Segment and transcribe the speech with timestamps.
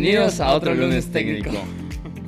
[0.00, 1.50] Bienvenidos a otro lunes técnico.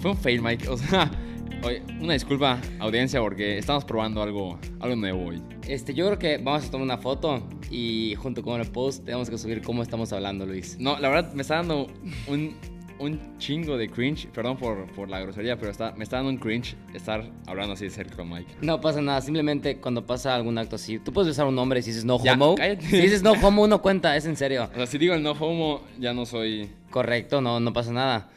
[0.00, 0.68] Fue un fail, Mike.
[0.68, 1.08] O sea,
[1.62, 5.40] oye, una disculpa, audiencia, porque estamos probando algo, algo nuevo hoy.
[5.68, 9.30] Este, yo creo que vamos a tomar una foto y junto con el post tenemos
[9.30, 10.78] que subir cómo estamos hablando, Luis.
[10.80, 11.86] No, la verdad me está dando
[12.26, 12.56] un,
[13.00, 14.28] un chingo de cringe.
[14.28, 17.84] Perdón por, por la grosería, pero está, me está dando un cringe estar hablando así
[17.84, 18.54] de cerca con Mike.
[18.62, 21.90] No pasa nada, simplemente cuando pasa algún acto así, tú puedes usar un nombre si
[21.90, 22.54] dices no Ya, homo.
[22.54, 22.86] cállate.
[22.86, 24.68] Si dices no homo, no cuenta, es en serio.
[24.72, 26.70] O sea, si digo el no homo, ya no soy.
[26.90, 28.28] Correcto, no, no pasa nada.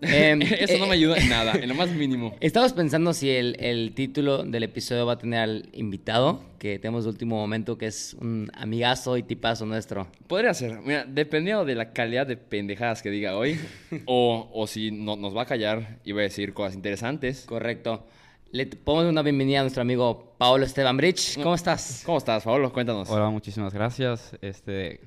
[0.00, 2.34] Em, Eso no eh, me ayuda en nada, en lo más mínimo.
[2.40, 7.04] Estamos pensando si el, el título del episodio va a tener al invitado, que tenemos
[7.04, 10.08] de último momento, que es un amigazo y tipazo nuestro.
[10.26, 13.58] Podría ser, mira, dependiendo de la calidad de pendejadas que diga hoy,
[14.06, 17.44] o, o si no, nos va a callar y va a decir cosas interesantes.
[17.46, 18.06] Correcto.
[18.50, 21.36] Le dar una bienvenida a nuestro amigo Paolo Esteban Bridge.
[21.42, 22.02] ¿Cómo estás?
[22.06, 22.72] ¿Cómo estás, Pablo?
[22.72, 23.10] Cuéntanos.
[23.10, 24.34] Hola, muchísimas gracias.
[24.40, 25.02] Este,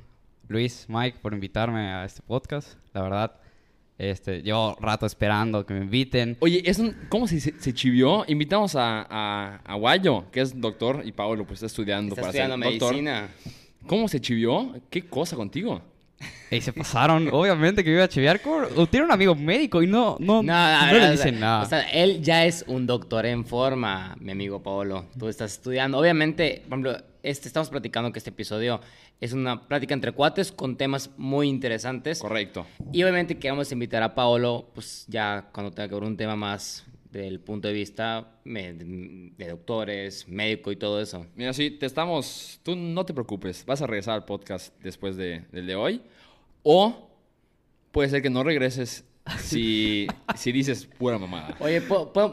[0.47, 2.75] Luis, Mike, por invitarme a este podcast.
[2.93, 3.40] La verdad,
[4.01, 6.35] este, llevo rato esperando que me inviten.
[6.39, 8.25] Oye, es un, ¿cómo se, chivió?
[8.27, 12.29] Invitamos a, a, a Guayo, que es doctor, y Pablo pues está estudiando Está para
[12.31, 12.91] estudiando ser doctor.
[12.93, 13.29] medicina.
[13.85, 14.73] ¿Cómo se chivió?
[14.89, 15.81] ¿Qué cosa contigo?
[16.49, 18.41] Y se pasaron, obviamente que iba a chivear.
[18.41, 18.65] ¿Cómo?
[18.75, 21.61] O Tiene un amigo médico y no, no, No, no, no le dicen nada.
[21.61, 25.05] O sea, él ya es un doctor en forma, mi amigo Paolo.
[25.17, 25.99] Tú estás estudiando.
[25.99, 28.81] Obviamente, por ejemplo, este, estamos platicando que este episodio
[29.21, 32.19] es una plática entre cuates con temas muy interesantes.
[32.19, 32.65] Correcto.
[32.91, 36.87] Y obviamente queremos invitar a Paolo, pues ya cuando tenga que ver un tema más
[37.11, 41.27] del punto de vista de doctores, médico y todo eso.
[41.35, 42.59] Mira, sí, te estamos...
[42.63, 46.01] Tú no te preocupes, vas a regresar al podcast después de, del de hoy.
[46.63, 47.09] O
[47.91, 49.05] puede ser que no regreses
[49.39, 51.55] si, si dices pura mamada.
[51.59, 51.83] Oye,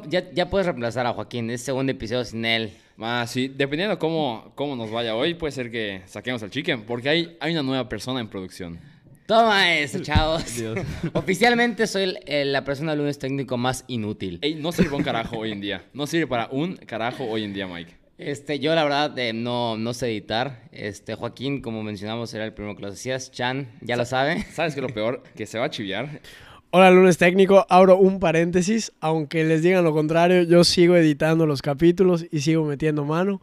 [0.08, 2.72] ya, ya puedes reemplazar a Joaquín, es segundo episodio sin él.
[3.00, 7.08] Ah, sí, dependiendo cómo, cómo nos vaya hoy, puede ser que saquemos al chicken, porque
[7.08, 8.78] hay, hay una nueva persona en producción.
[9.26, 10.56] Toma eso, chavos.
[10.56, 10.78] Dios.
[11.12, 14.38] Oficialmente soy el- el- la persona del lunes técnico más inútil.
[14.42, 15.84] Ey, no sirve un carajo hoy en día.
[15.92, 17.94] No sirve para un carajo hoy en día, Mike.
[18.16, 20.62] Este, yo la verdad eh, no, no sé editar.
[20.72, 23.30] Este, Joaquín, como mencionamos, era el primero que lo hacías.
[23.30, 24.42] Chan, ya lo sabe.
[24.54, 25.22] ¿Sabes qué es lo peor?
[25.36, 26.20] Que se va a chiviar.
[26.70, 31.62] Hola lunes técnico, abro un paréntesis, aunque les digan lo contrario, yo sigo editando los
[31.62, 33.40] capítulos y sigo metiendo mano.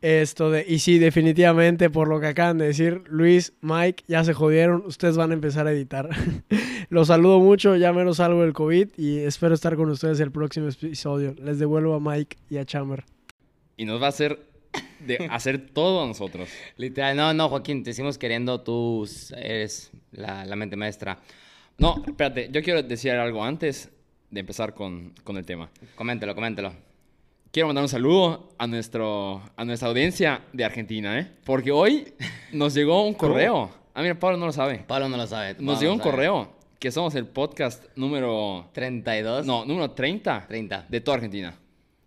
[0.00, 4.32] Esto de, y sí, definitivamente por lo que acaban de decir, Luis, Mike, ya se
[4.32, 6.08] jodieron, ustedes van a empezar a editar.
[6.88, 10.68] los saludo mucho, ya menos salgo del COVID y espero estar con ustedes el próximo
[10.68, 11.34] episodio.
[11.42, 13.04] Les devuelvo a Mike y a Chamber.
[13.76, 14.46] Y nos va a hacer
[15.06, 16.48] de hacer todo a nosotros.
[16.78, 18.62] Literal, no, no, Joaquín, te seguimos queriendo.
[18.62, 19.06] Tú
[19.36, 21.18] eres la, la mente maestra.
[21.82, 23.90] No, espérate, yo quiero decir algo antes
[24.30, 25.68] de empezar con, con el tema.
[25.96, 26.72] Coméntelo, coméntelo.
[27.50, 31.28] Quiero mandar un saludo a, nuestro, a nuestra audiencia de Argentina, ¿eh?
[31.44, 32.14] Porque hoy
[32.52, 33.68] nos llegó un correo.
[33.94, 34.78] Ah, mira, Pablo no lo sabe.
[34.86, 35.56] Pablo no lo sabe.
[35.56, 36.10] Pablo Nos llegó no un sabe.
[36.12, 38.70] correo que somos el podcast número...
[38.72, 39.44] 32.
[39.44, 40.46] No, número 30.
[40.46, 40.86] 30.
[40.88, 41.52] De toda Argentina.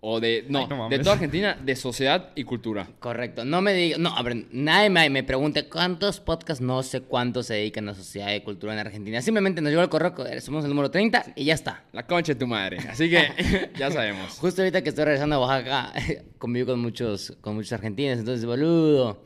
[0.08, 0.46] O de...
[0.48, 2.88] No, Ay, no de toda Argentina, de sociedad y cultura.
[3.00, 3.44] Correcto.
[3.44, 7.48] No me diga, no, a ver, nadie me, me pregunte cuántos podcasts, no sé cuántos
[7.48, 9.20] se dedican a sociedad y cultura en Argentina.
[9.24, 11.86] Simplemente nos llegó el correo, eh, somos el número 30 y ya está.
[11.92, 12.78] La concha de tu madre.
[12.88, 14.38] Así que ya sabemos.
[14.38, 15.92] Justo ahorita que estoy regresando a Oaxaca,
[16.38, 19.26] convivo con muchos, con muchos argentinos, entonces, boludo.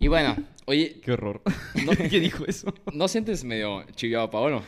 [0.00, 0.34] Y bueno,
[0.64, 1.42] Oye, Qué horror.
[1.86, 1.92] No.
[1.92, 2.74] ¿Qué dijo eso?
[2.92, 4.64] ¿no sientes medio chiviado, Paolo?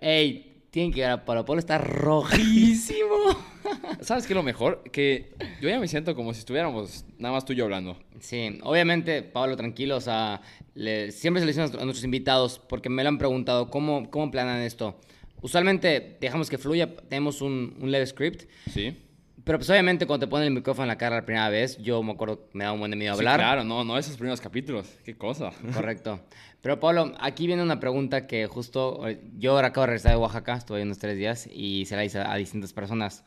[0.00, 1.44] hey, tienen que ver a Pablo.
[1.44, 3.14] Pablo está rojísimo.
[4.00, 4.82] ¿Sabes qué es lo mejor?
[4.90, 7.96] Que yo ya me siento como si estuviéramos nada más tú y yo hablando.
[8.20, 10.40] Sí, obviamente, Pablo, tranquilo, o sea,
[10.74, 13.70] le- siempre se le dice a nuestro- a nuestros invitados, porque me lo han preguntado,
[13.70, 14.98] ¿cómo, cómo planean esto?
[15.42, 18.96] Usualmente dejamos que fluya, tenemos un, un leve script, ¿Sí?
[19.44, 22.00] pero pues obviamente cuando te ponen el micrófono en la cara la primera vez, yo
[22.02, 23.40] me acuerdo me da un buen de miedo Sí, hablar.
[23.40, 24.86] claro, no, no esos primeros capítulos.
[25.04, 25.50] Qué cosa.
[25.74, 26.20] Correcto.
[26.62, 30.18] Pero Pablo, aquí viene una pregunta que justo eh, yo ahora acabo de regresar de
[30.18, 33.24] Oaxaca, estuve ahí unos tres días y se la hice a distintas personas.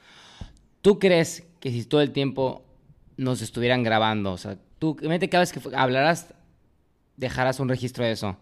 [0.81, 2.63] ¿Tú crees que si todo el tiempo
[3.17, 6.33] nos estuvieran grabando, o sea, tú, imagínate cada vez que hablarás,
[7.17, 8.37] dejarás un registro de eso,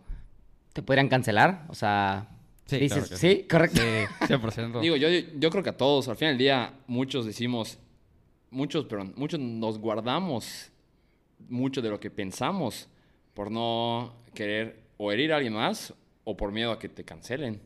[0.74, 1.66] ¿te podrían cancelar?
[1.70, 2.30] O sea,
[2.66, 3.48] Sí, dices, claro que ¿sí?
[3.50, 3.82] Correcto.
[3.82, 4.80] Sí, 100%.
[4.80, 7.78] Digo, yo, yo creo que a todos, al final del día, muchos decimos,
[8.52, 10.72] muchos, perdón, muchos nos guardamos
[11.50, 12.88] mucho de lo que pensamos
[13.34, 15.94] por no querer o herir a alguien más
[16.24, 17.62] o por miedo a que te cancelen.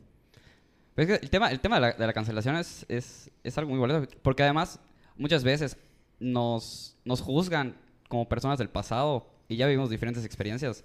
[0.94, 3.56] Pero es que el tema, el tema de, la, de la cancelación es, es, es
[3.58, 4.08] algo muy valioso.
[4.22, 4.80] Porque además,
[5.16, 5.76] muchas veces
[6.18, 7.76] nos, nos juzgan
[8.08, 10.84] como personas del pasado y ya vivimos diferentes experiencias.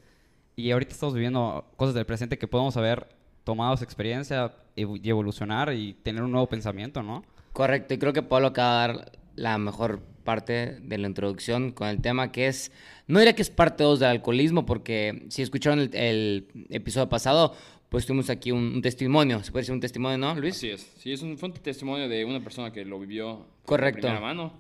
[0.56, 3.08] Y ahorita estamos viviendo cosas del presente que podemos haber
[3.44, 7.24] tomado esa experiencia y evolucionar y tener un nuevo pensamiento, ¿no?
[7.52, 11.88] Correcto, y creo que Pablo acaba de dar la mejor parte de la introducción con
[11.88, 12.72] el tema que es,
[13.08, 17.56] no diría que es parte 2 del alcoholismo, porque si escucharon el, el episodio pasado,
[17.90, 20.56] pues tuvimos aquí un, un testimonio, se puede decir un testimonio, ¿no, Luis?
[20.56, 20.92] Así es.
[20.98, 24.08] Sí, es un, fue un testimonio de una persona que lo vivió Correcto.
[24.08, 24.54] de primera mano.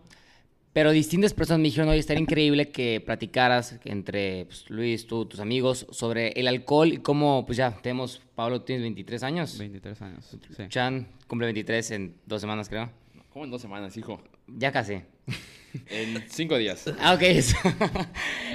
[0.74, 5.40] Pero distintas personas me dijeron, oye, estaría increíble que platicaras entre pues, Luis, tú, tus
[5.40, 9.58] amigos, sobre el alcohol y cómo, pues ya, tenemos, Pablo, tienes 23 años.
[9.60, 10.38] 23 años.
[10.56, 10.64] Sí.
[10.70, 12.90] Chan cumple 23 en dos semanas, creo.
[13.32, 14.20] ¿Cómo en dos semanas, hijo?
[14.58, 15.02] Ya casi.
[15.90, 16.86] En cinco días.
[17.00, 17.22] Ah, ok.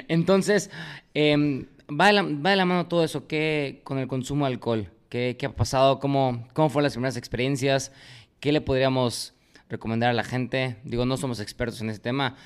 [0.09, 0.71] Entonces,
[1.15, 3.27] em, va, de la, va de la mano todo eso.
[3.27, 4.91] ¿Qué con el consumo de alcohol?
[5.09, 5.99] ¿Qué, qué ha pasado?
[5.99, 7.93] ¿Cómo, ¿Cómo fueron las primeras experiencias?
[8.41, 9.35] ¿Qué le podríamos
[9.69, 10.77] recomendar a la gente?
[10.85, 12.37] Digo, no somos expertos en ese tema,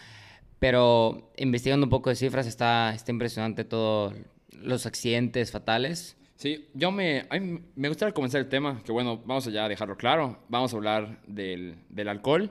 [0.59, 4.15] pero investigando un poco de cifras está, está impresionante todo
[4.53, 6.17] los accidentes fatales.
[6.37, 9.97] Sí, yo me, a me gustaría comenzar el tema, que bueno, vamos a ya dejarlo
[9.97, 10.39] claro.
[10.49, 12.51] Vamos a hablar del, del alcohol,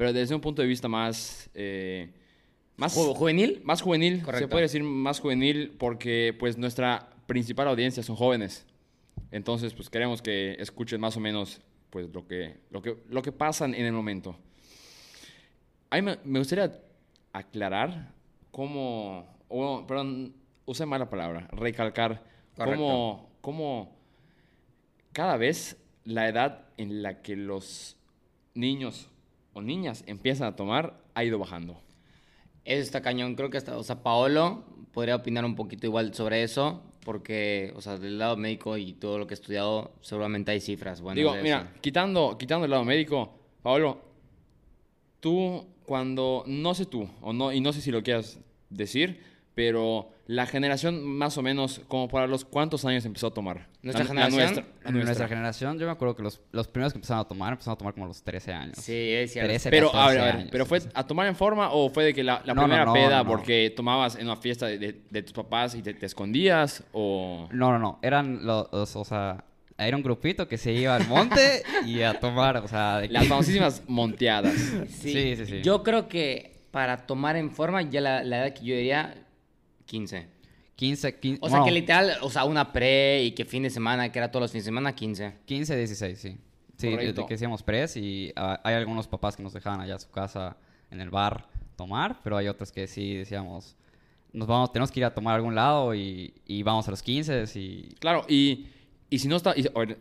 [0.00, 1.50] pero desde un punto de vista más...
[1.52, 2.10] eh,
[2.78, 3.60] más Ju- ¿Juvenil?
[3.64, 4.46] Más juvenil, Correcto.
[4.46, 8.64] se puede decir más juvenil porque pues nuestra principal audiencia son jóvenes.
[9.30, 11.60] Entonces, pues queremos que escuchen más o menos
[11.90, 14.34] pues lo que, lo que, lo que pasan en el momento.
[15.90, 16.80] A mí me, me gustaría
[17.34, 18.14] aclarar
[18.50, 20.32] cómo, o, perdón,
[20.64, 22.24] usé mala palabra, recalcar
[22.56, 22.80] Correcto.
[22.80, 23.96] cómo, cómo
[25.12, 27.98] cada vez la edad en la que los
[28.54, 29.10] niños
[29.60, 31.80] o niñas empiezan a tomar ha ido bajando.
[32.64, 33.34] Eso está cañón.
[33.36, 37.80] Creo que hasta, o sea, Paolo podría opinar un poquito igual sobre eso, porque, o
[37.80, 41.00] sea, del lado médico y todo lo que he estudiado, seguramente hay cifras.
[41.00, 41.80] Bueno, Digo, de mira, eso.
[41.80, 44.00] quitando, quitando el lado médico, Pablo,
[45.20, 49.20] tú cuando, no sé tú, o no, y no sé si lo quieras decir,
[49.60, 53.66] pero la generación más o menos, como para los cuántos años empezó a tomar.
[53.82, 54.40] ¿Nuestra La- la generación?
[54.40, 55.28] nuestra, la En nuestra nuestra.
[55.28, 57.92] generación, yo me acuerdo que los, los primeros que empezaron a tomar, empezaron a tomar
[57.94, 58.76] como a los 13 años.
[58.78, 59.48] Sí, es cierto.
[59.50, 60.48] 13, Pero, a 14 ver, a ver, años.
[60.50, 62.84] ¿pero fue a tomar en forma o fue de que la, la No, no, primera
[62.86, 63.30] no, peda no, no.
[63.30, 67.48] porque tomabas en una fiesta de, de- de tus papás y te, te escondías o...
[67.52, 67.98] No, no, no.
[68.00, 69.44] Eran los, los- o sea,
[69.76, 73.12] era un grupito que se iba al monte y a tomar, o sea, de que-
[73.14, 74.54] Las famosísimas monteadas.
[74.88, 75.60] Sí, sí, sí.
[75.62, 79.14] Yo creo que para tomar en forma, ya la, la edad que yo diría,
[79.90, 80.28] 15.
[80.76, 84.10] 15, 15, O sea, que literal, o sea, una pre y que fin de semana,
[84.10, 85.34] que era todos los fines de semana, 15.
[85.44, 86.38] 15, 16, sí.
[86.78, 87.20] Sí, de- Correcto.
[87.22, 90.10] de que hacíamos press y ah, hay algunos papás que nos dejaban allá a su
[90.10, 90.56] casa
[90.90, 91.46] en el bar
[91.76, 93.76] tomar, pero hay otros que sí decíamos,
[94.32, 97.02] nos vamos, tenemos que ir a tomar a algún lado y, y vamos a los
[97.02, 98.68] 15 y Claro, y,
[99.10, 99.52] y si no está...
[99.56, 99.98] y- a ver,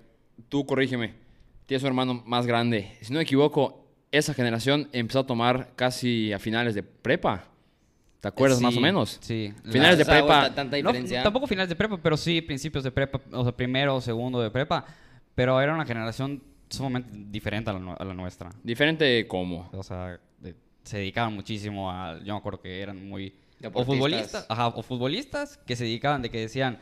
[0.47, 1.15] tú corrígeme,
[1.65, 2.95] tienes un hermano más grande.
[3.01, 7.45] Si no me equivoco, esa generación empezó a tomar casi a finales de prepa.
[8.19, 9.17] ¿Te acuerdas más o Sí, menos?
[9.21, 9.53] Sí.
[9.71, 10.41] Finales de O sea, prepa.
[10.49, 11.23] ta- tanta No, diferencia.
[11.23, 14.51] tampoco finales de prepa, pero sí principios de prepa, o sea, primero o segundo de
[14.51, 14.85] prepa.
[15.35, 18.49] Pero era una generación sumamente diferente a la, a la nuestra.
[18.63, 19.69] Diferente como.
[19.71, 22.19] O sea, de- se dedicaban muchísimo a.
[22.23, 23.33] Yo me acuerdo que eran muy.
[23.73, 26.77] O futbolistas, ajá, o futbolistas que se dedicaban de que decían: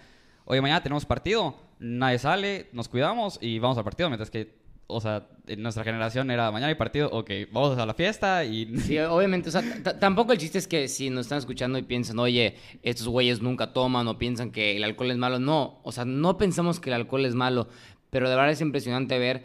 [0.46, 4.10] Oye, mañana tenemos partido, nadie sale, nos cuidamos y vamos al partido.
[4.10, 4.56] Mientras que,
[4.88, 8.66] o sea, en nuestra generación era mañana hay partido, ok, vamos a la fiesta y.
[8.78, 9.62] Sí, obviamente, o sea,
[10.00, 13.74] tampoco el chiste es que si nos están escuchando y piensan, oye, estos güeyes nunca
[13.74, 16.96] toman o piensan que el alcohol es malo, no, o sea, no pensamos que el
[16.96, 17.68] alcohol es malo,
[18.10, 19.44] pero de verdad es impresionante ver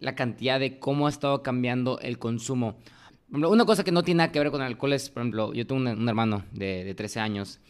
[0.00, 2.76] la cantidad de cómo ha estado cambiando el consumo.
[3.30, 5.66] Una cosa que no tiene nada que ver con el alcohol es, por ejemplo, yo
[5.66, 7.60] tengo un, un hermano de, de 13 años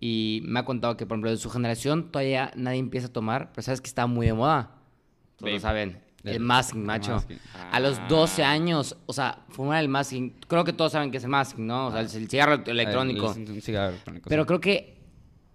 [0.00, 3.50] y me ha contado que, por ejemplo, de su generación todavía nadie empieza a tomar,
[3.52, 4.76] pero sabes que está muy de moda.
[5.36, 6.00] Todos lo saben.
[6.24, 7.24] El, El- masking, el macho.
[7.72, 10.30] A los 12 años, o sea, fumar el masking.
[10.48, 11.86] Creo que todos saben que es el masking, ¿no?
[11.86, 13.32] O sea, el, el cigarro electrónico.
[13.32, 14.28] El- el- un cigarro electrónico.
[14.28, 14.46] Pero sí.
[14.46, 14.98] creo que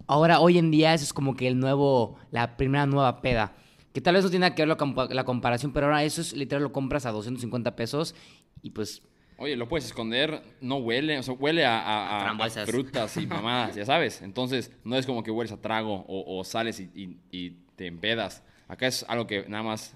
[0.08, 3.54] ahora, hoy en día, eso es como que el nuevo, la primera nueva peda.
[3.94, 6.34] Que tal vez no tiene que ver la, compa- la comparación, pero ahora eso es
[6.34, 8.14] literal, lo compras a 250 pesos
[8.62, 9.02] y pues
[9.38, 13.86] Oye, lo puedes esconder, no huele, o sea, huele a, a- frutas y mamadas, ya
[13.86, 14.22] sabes.
[14.22, 17.88] Entonces, no es como que hueles a trago o, o sales y, y- y te
[17.88, 18.44] empedas.
[18.70, 19.94] Acá es algo que nada más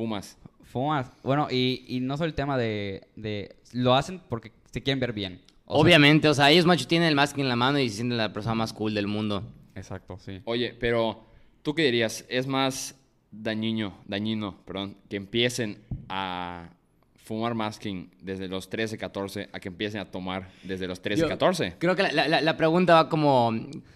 [0.00, 0.38] fumas.
[0.64, 1.10] Fumas.
[1.22, 3.56] Bueno, y, y no solo el tema de, de...
[3.72, 5.40] Lo hacen porque se quieren ver bien.
[5.66, 7.96] O sea- obviamente, o sea, ellos, macho, tienen el masking en la mano y se
[7.96, 9.42] sienten la persona más cool del mundo.
[9.74, 10.40] exacto, sí.
[10.44, 11.24] Oye, pero
[11.62, 12.24] ¿tú qué dirías?
[12.28, 12.94] ¿Es más
[13.30, 16.70] dañino, dañino, perdón, que empiecen a
[17.16, 21.28] fumar masking desde los 13, 14 a que empiecen a tomar desde los 13, Yo
[21.28, 21.76] 14?
[21.78, 23.50] Creo que la, la- la pregunta va como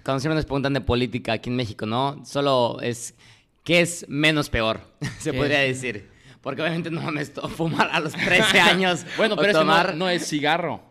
[0.05, 2.25] cuando siempre nos preguntan de política aquí en México, ¿no?
[2.25, 3.15] Solo es
[3.65, 4.81] ¿qué es menos peor?
[5.19, 5.81] Se ¿Qué podría es?
[5.83, 6.09] decir.
[6.41, 9.05] Porque obviamente no mames fumar a los 13 años.
[9.17, 9.97] Bueno, pero es que no- tomar.
[9.97, 10.83] no, es cigarro,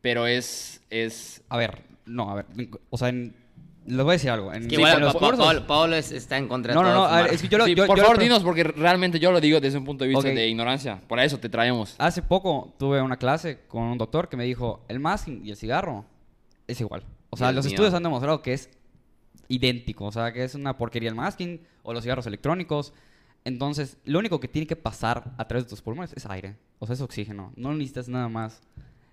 [0.00, 2.46] pero es, es A ver, no, a ver.
[2.90, 3.34] O sea, en-
[3.86, 4.52] les voy a decir algo.
[4.52, 6.92] En, Que en igual los Pa- Paolo, Paolo es- está en contra de No, no,
[6.94, 7.14] todo no.
[7.14, 7.64] A ver, es que yo lo.
[7.64, 10.10] Sí, yo- por yo favor, dinos, porque realmente yo lo digo desde un punto de
[10.10, 11.00] vista de ignorancia.
[11.08, 11.94] Por eso te traemos.
[11.98, 15.56] Hace poco tuve una clase con un doctor que me dijo: el masking y el
[15.56, 16.04] cigarro
[16.66, 17.02] es igual.
[17.30, 17.74] O sea, Dios los mío.
[17.74, 18.68] estudios han demostrado que es
[19.50, 22.94] idéntico, o sea, que es una porquería el masking o los cigarros electrónicos.
[23.44, 26.86] Entonces, lo único que tiene que pasar a través de tus pulmones es aire, o
[26.86, 28.60] sea, es oxígeno, no necesitas nada más.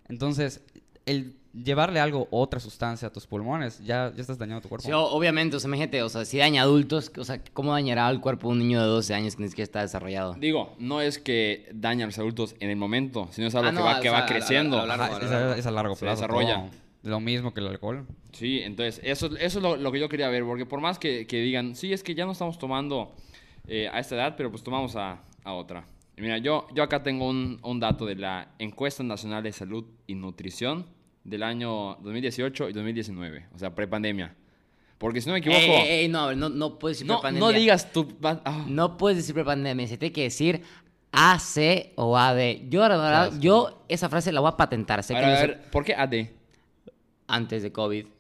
[0.10, 0.62] Entonces,
[1.06, 4.86] el llevarle algo, otra sustancia a tus pulmones, ya, ya estás dañando tu cuerpo.
[4.86, 8.20] Sí, obviamente, o sea, imagínate, o sea, si daña adultos, o sea, ¿cómo dañará el
[8.20, 10.36] cuerpo de un niño de 12 años que ni siquiera está desarrollado?
[10.36, 13.72] Digo, no es que daña a los adultos en el momento, sino es algo Ah,
[13.74, 14.80] que va, o que sea, va a- a- a- creciendo.
[14.82, 16.22] a largo- Ajá, es, a, es a largo Se plazo.
[16.22, 16.56] desarrolla.
[16.56, 16.87] todo.
[17.04, 18.06] Lo mismo que el alcohol.
[18.34, 21.26] Sí, entonces eso, eso es lo, lo que yo quería ver, porque por más que,
[21.28, 23.16] que digan, sí, es que ya no estamos tomando
[23.68, 25.86] eh, a esta edad, pero pues tomamos a, a otra.
[26.18, 29.86] Y mira, yo, yo acá tengo un, un dato de la Encuesta Nacional de Salud
[30.08, 30.88] y Nutrición
[31.24, 34.36] del año 2018 y 2019, o sea, prepandemia.
[34.98, 37.48] Porque si no me equivoco, Ey, ey, ey, no, no, no puedes decir no, prepandemia.
[37.52, 38.08] no digas tú...
[38.24, 38.66] ah.
[38.68, 40.64] No puedes decir prepandemia, se tiene que decir
[41.12, 42.68] AC o AD.
[42.70, 43.42] Yo, la verdad, Claro.
[43.42, 45.04] yo esa frase la voy a patentar.
[45.04, 46.14] Sé A que ver, no a ver, ¿por qué AD?
[47.28, 48.06] Antes de COVID.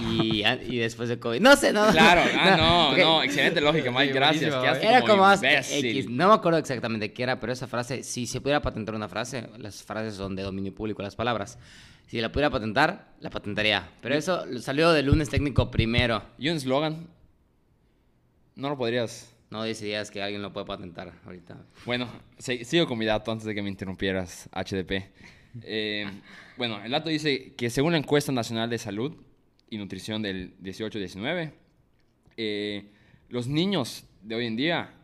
[0.00, 1.40] Y, después de COVID.
[1.40, 1.86] No sé, no.
[1.90, 4.54] Claro, ah, no, porque no, excelente lógica, Mike, Sí, gracias.
[4.54, 5.86] quedaste Era como más imbécil.
[5.86, 6.10] X.
[6.10, 9.50] No me acuerdo exactamente qué era, pero esa frase, si se pudiera patentar una frase,
[9.58, 11.58] las frases son de dominio público, las palabras.
[12.06, 13.88] Si la pudiera patentar, la patentaría.
[14.00, 16.22] Pero eso salió del lunes técnico primero.
[16.38, 17.08] ¿Y un eslogan?
[18.54, 19.28] No lo podrías...
[19.50, 21.58] No decidías que alguien lo puede patentar ahorita.
[21.84, 22.08] Bueno,
[22.38, 25.10] sigo con mi dato antes de que me interrumpieras, HDP.
[25.62, 26.06] Eh,
[26.56, 29.14] bueno, el dato dice que según la encuesta nacional de salud
[29.68, 31.52] y nutrición del 18-19,
[32.36, 32.86] eh,
[33.28, 34.94] los niños de hoy en día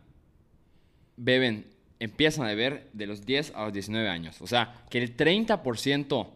[1.16, 1.66] beben,
[1.98, 4.40] empiezan a beber de los 10 a los 19 años.
[4.40, 6.28] O sea, que el 30%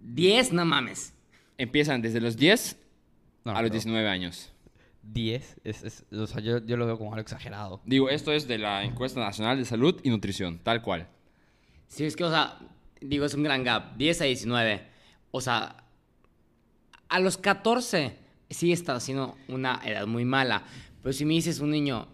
[0.00, 1.14] 10, no mames.
[1.56, 2.76] empiezan desde los 10
[3.44, 4.50] No, a los pero 19 años.
[5.02, 7.80] 10, es, es- o sea, yo, yo lo veo como algo exagerado.
[7.84, 11.06] Digo, esto es de la encuesta nacional de salud y nutrición, tal cual.
[11.88, 12.58] Sí, es que, o sea,
[13.00, 13.96] digo, es un gran gap.
[13.96, 14.82] 10 a 19.
[15.30, 15.76] O sea,
[17.08, 18.16] a los 14
[18.50, 20.64] sí está siendo una edad muy mala.
[21.02, 22.08] Pero si me dices un niño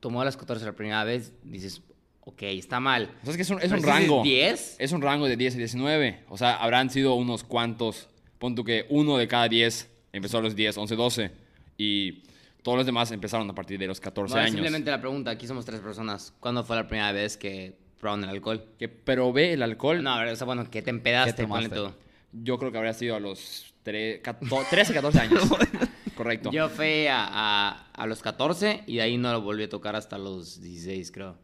[0.00, 1.82] tomó a los 14 la primera vez, dices,
[2.20, 3.10] ok, está mal.
[3.22, 4.22] O sea, es que es un, es un rango.
[4.22, 6.24] 10, Es un rango de 10 a 19.
[6.28, 8.08] O sea, habrán sido unos cuantos.
[8.38, 11.30] Pon tú que uno de cada 10 empezó a los 10, 11, 12.
[11.78, 12.22] Y
[12.62, 14.52] todos los demás empezaron a partir de los 14 Bueno, años.
[14.54, 16.32] simplemente la pregunta, aquí somos tres personas.
[16.38, 18.64] ¿Cuándo fue la primera vez que probaron el alcohol?
[18.78, 20.02] Que probé el alcohol.
[20.02, 21.92] No, a ver, o sea, bueno, que te empedaste, ¿Qué ponle tú.
[22.32, 25.42] Yo creo que habría sido a los tre- cato- 13, 14 años.
[26.16, 26.50] Correcto.
[26.50, 29.94] Yo fui a, a, a los 14 y de ahí no lo volví a tocar
[29.96, 31.36] hasta los 16, creo.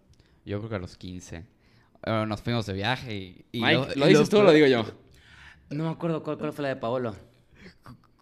[0.45, 1.45] Yo creo que a los 15.
[2.07, 3.45] Eh, nos fuimos de viaje y...
[3.53, 4.85] y Mike, lo- ¿lo, y dices tú o lo digo yo?
[5.71, 7.15] No me acuerdo cuál, cuál fue la de Paolo.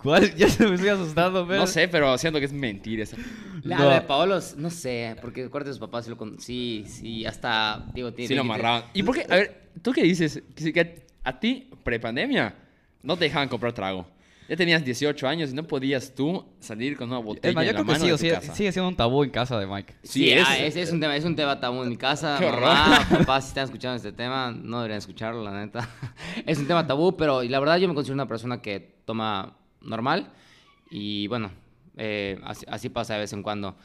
[0.03, 0.35] ¿Cuál?
[0.35, 1.61] Ya se me estoy asustando, pero...
[1.61, 3.17] No sé, pero siento que es mentira esa.
[3.63, 3.89] La No.
[3.91, 6.39] de Paolo, no sé, porque acuérdate de sus papás sí lo con...
[6.41, 7.87] Sí, sí, hasta...
[7.95, 8.85] Digo, tiene- Sí lo amarraban.
[8.95, 9.25] ¿Y por qué?
[9.31, 10.43] A ver, ¿tú qué dices?
[10.55, 12.55] Que, que a ti, prepandemia,
[13.03, 14.07] no te dejaban comprar trago.
[14.49, 17.71] Ya tenías 18 años y no podías tú salir con una botella Es más, yo
[17.71, 18.55] en la creo que mano sí, de o tu sigue, casa.
[18.55, 19.95] sigue siendo un tabú en casa de Mike.
[20.03, 22.37] Sí, Sí, ah, es- es un tema, es un tema tabú en mi casa.
[22.41, 22.61] Qué horror.
[22.63, 25.89] Mamá, papá, si están escuchando este tema, no deberían escucharlo, la neta.
[26.45, 30.33] Es un tema tabú, pero la verdad yo me considero una persona que toma normal
[30.91, 31.51] y bueno,
[31.97, 33.77] eh, así, así pasa de vez en cuando.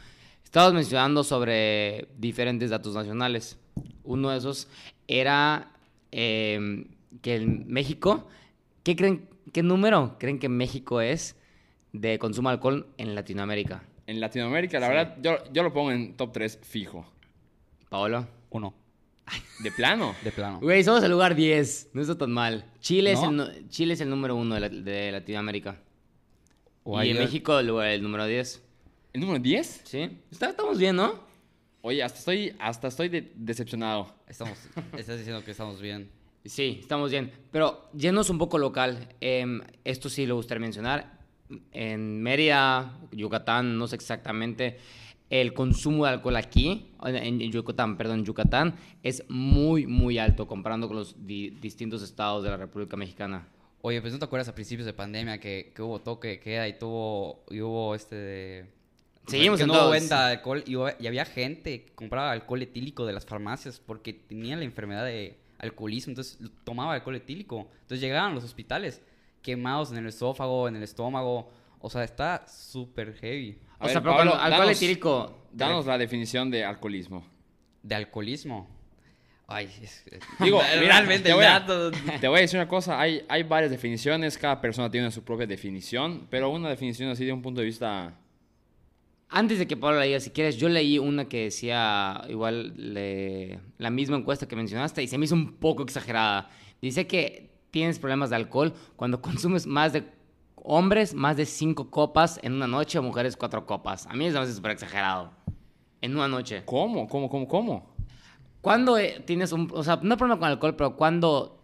[0.43, 3.57] Estabas mencionando sobre diferentes datos nacionales.
[4.03, 4.67] Uno de esos
[5.07, 5.71] era
[6.11, 6.85] eh,
[7.21, 8.27] que en México,
[8.83, 11.35] ¿qué creen, qué número creen que México es
[11.91, 13.83] de consumo de alcohol en Latinoamérica?
[14.07, 14.93] En Latinoamérica, la Sí.
[14.93, 17.05] verdad, yo, yo lo pongo en top 3 fijo.
[17.89, 18.25] Paolo.
[18.49, 18.73] Uno,
[19.63, 20.15] De plano.
[20.23, 20.59] de plano.
[20.61, 21.89] Güey, somos el lugar 10.
[21.93, 22.65] No está tan mal.
[22.79, 25.77] Chile, es, el, Chile es el número uno de, la- de Latinoamérica.
[26.89, 28.63] O y en México el, el número 10.
[29.13, 29.81] ¿El número 10?
[29.83, 30.09] ¿Sí?
[30.31, 31.19] Está- estamos bien, ¿no?
[31.81, 34.13] Oye, hasta estoy, hasta estoy de- decepcionado.
[34.27, 34.57] Estamos,
[34.97, 36.09] estás diciendo que estamos bien.
[36.45, 37.31] Sí, estamos bien.
[37.51, 41.17] Pero yéndonos un poco local, em, esto sí lo gustaría mencionar.
[41.71, 44.77] En Mérida, Yucatán, no sé exactamente,
[45.29, 50.87] el consumo de alcohol aquí, en, en Yucatán, perdón, Yucatán, es muy, muy alto comparando
[50.87, 53.47] con los di- distintos estados de la República Mexicana.
[53.81, 56.67] Oye, pues ¿no te acuerdas a principios de pandemia que, que hubo toque de queda
[56.67, 58.65] y tuvo y hubo este de
[59.27, 59.91] Seguimos que en no hubo todos.
[59.93, 60.75] venta de alcohol y,
[61.07, 66.11] había gente que compraba alcohol etílico de las farmacias porque tenía la enfermedad de alcoholismo,
[66.11, 67.67] entonces tomaba alcohol etílico.
[67.81, 69.01] Entonces llegaban a los hospitales
[69.41, 74.01] quemados en el esófago, en el estómago, o sea, está súper heavy A o sea,
[74.01, 75.37] pero Pablo, cuando alcohol danos- etílico...
[75.51, 77.25] Danos la definición de alcoholismo.
[77.81, 78.67] de alcoholismo.
[79.47, 82.99] Ay, es, es- Digo, realmente te voy, a, dato te voy a decir una cosa.
[82.99, 84.37] Hay, hay varias definiciones.
[84.37, 86.27] Cada persona tiene su propia definición.
[86.29, 88.13] Pero una definición así de un punto de vista...
[89.29, 93.59] Antes de que Pablo la diga, si quieres, yo leí una que decía igual le-
[93.77, 96.49] la misma encuesta que mencionaste y se me hizo un poco exagerada.
[96.81, 100.03] Dice que tienes problemas de alcohol cuando consumes más de
[100.55, 104.05] hombres más de cinco copas en una noche o mujeres cuatro copas.
[104.07, 105.31] A mí eso me hace súper exagerado.
[106.01, 106.63] En una noche.
[106.65, 107.07] ¿Cómo?
[107.09, 107.29] ¿Cómo?
[107.29, 107.47] ¿Cómo?
[107.49, 107.96] ¿Cómo?
[108.61, 109.69] ¿Cuándo eh, tienes un...
[109.73, 111.59] O sea, no hay problema con alcohol, pero cuando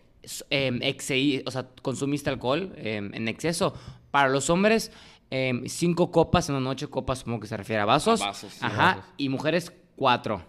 [0.50, 3.74] eh, excedí- o sea, consumiste alcohol eh, en exceso?
[4.12, 4.92] Para los hombres,
[5.32, 8.22] eh, cinco copas en una noche, copas supongo que se refiere a vasos.
[8.22, 9.12] A vasos, sí, Ajá, vasos.
[9.18, 10.44] y mujeres cuatro.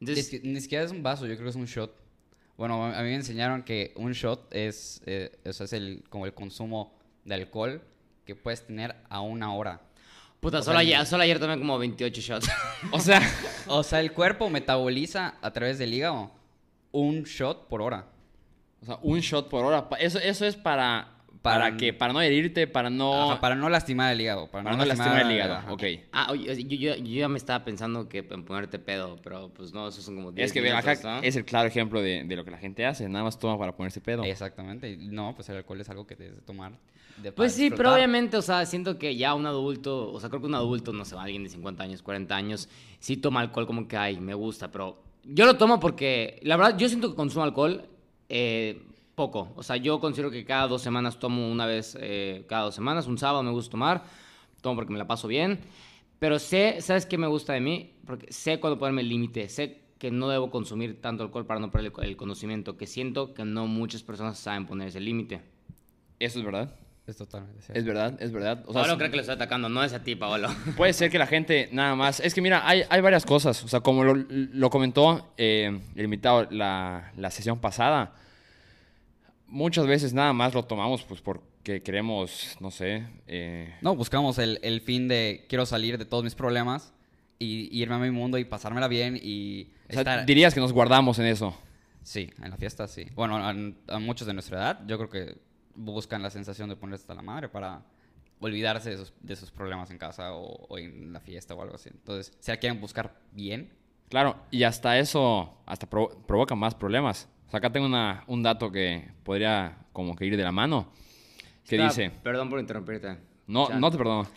[0.00, 1.94] Entonces, Es que ni siquiera es un vaso, yo creo que es un shot.
[2.56, 6.04] Bueno, a a mí me enseñaron que un shot es, eh, o sea, es el,
[6.08, 7.82] como el consumo de alcohol
[8.24, 9.82] que puedes tener a una hora.
[10.40, 12.50] Puta, solo, ayer, solo ayer tomé como 28 shots.
[12.92, 13.20] O sea,
[13.68, 16.30] O sea, el cuerpo metaboliza a través del hígado
[16.92, 18.06] un shot por hora.
[18.82, 19.86] o sea, un shot por hora.
[20.00, 21.16] Eso, eso es para...
[21.42, 21.94] ¿Para Para- qué?
[21.94, 23.30] Para no herirte, para no...
[23.30, 24.50] Ajá, para no lastimar el hígado.
[24.50, 25.54] Para, para no lastimar el hígado.
[25.54, 25.72] ajá.
[25.72, 25.82] Ok.
[26.12, 29.72] ah, oye, yo, yo- yo ya me estaba pensando que en ponerte pedo, pero pues
[29.72, 31.22] no, esos son como 10 Es que acá minutos, ¿no?
[31.22, 33.08] es el claro ejemplo de, de lo que la gente hace.
[33.08, 34.22] Nada más toma para ponerse pedo.
[34.24, 34.98] Exactamente.
[34.98, 36.72] No, pues el alcohol es algo que debes de tomar.
[37.22, 40.40] De- Pues sí, pero obviamente, o sea, siento que ya un adulto, o sea, creo
[40.40, 43.86] que un adulto, no sé, alguien de 50 años, 40 años, sí toma alcohol como
[43.86, 47.44] que, ay, me gusta, pero yo lo tomo porque, la verdad, yo siento que consumo
[47.44, 47.84] alcohol
[48.28, 48.82] eh,
[49.14, 49.52] poco.
[49.56, 53.06] O sea, yo considero que cada dos semanas tomo una vez, eh, cada dos semanas,
[53.06, 54.02] un sábado me gusta tomar,
[54.62, 55.58] tomo porque me la paso bien,
[56.18, 57.92] pero sé, ¿sabes qué me gusta de mí?
[58.06, 61.70] Porque sé cuándo ponerme el límite, sé que no debo consumir tanto alcohol para no
[61.70, 65.42] perder el, el conocimiento, que siento que no muchas personas saben poner ese límite.
[66.18, 66.74] Eso es verdad.
[67.10, 67.78] Es totalmente cierto.
[67.78, 68.62] Es verdad, es verdad.
[68.66, 70.48] O sea, Paolo sí- creo que lo estoy atacando, no es a ti, Paolo.
[70.76, 72.20] Puede ser que la gente nada más.
[72.20, 73.62] Es que mira, hay, hay varias cosas.
[73.64, 78.14] O sea, como lo, lo comentó eh, el invitado la, la sesión pasada,
[79.46, 83.04] muchas veces nada más lo tomamos pues porque queremos, no sé.
[83.26, 86.92] eh, No, buscamos el, el fin de quiero salir de todos mis problemas
[87.38, 90.26] y, y irme a mi mundo y pasármela bien y o sea, estar...
[90.26, 91.56] dirías que nos guardamos en eso.
[92.02, 93.06] Sí, en la fiesta sí.
[93.14, 93.50] Bueno, a,
[93.94, 95.49] a muchos de nuestra edad yo creo que
[95.84, 97.82] buscan la sensación de ponerse hasta la madre para
[98.40, 101.74] olvidarse de sus, de sus problemas en casa o, o en la fiesta o algo
[101.74, 101.90] así.
[101.92, 103.72] Entonces, si la quieren buscar bien,
[104.08, 107.28] Claro, y hasta eso hasta pro- provoca más problemas.
[107.46, 110.90] O sea, acá tengo una, un dato que podría como que ir de la mano.
[111.68, 113.18] Que Está- dice, Perdón por interrumpirte.
[113.46, 113.80] no, Chan.
[113.80, 114.28] no te perdono.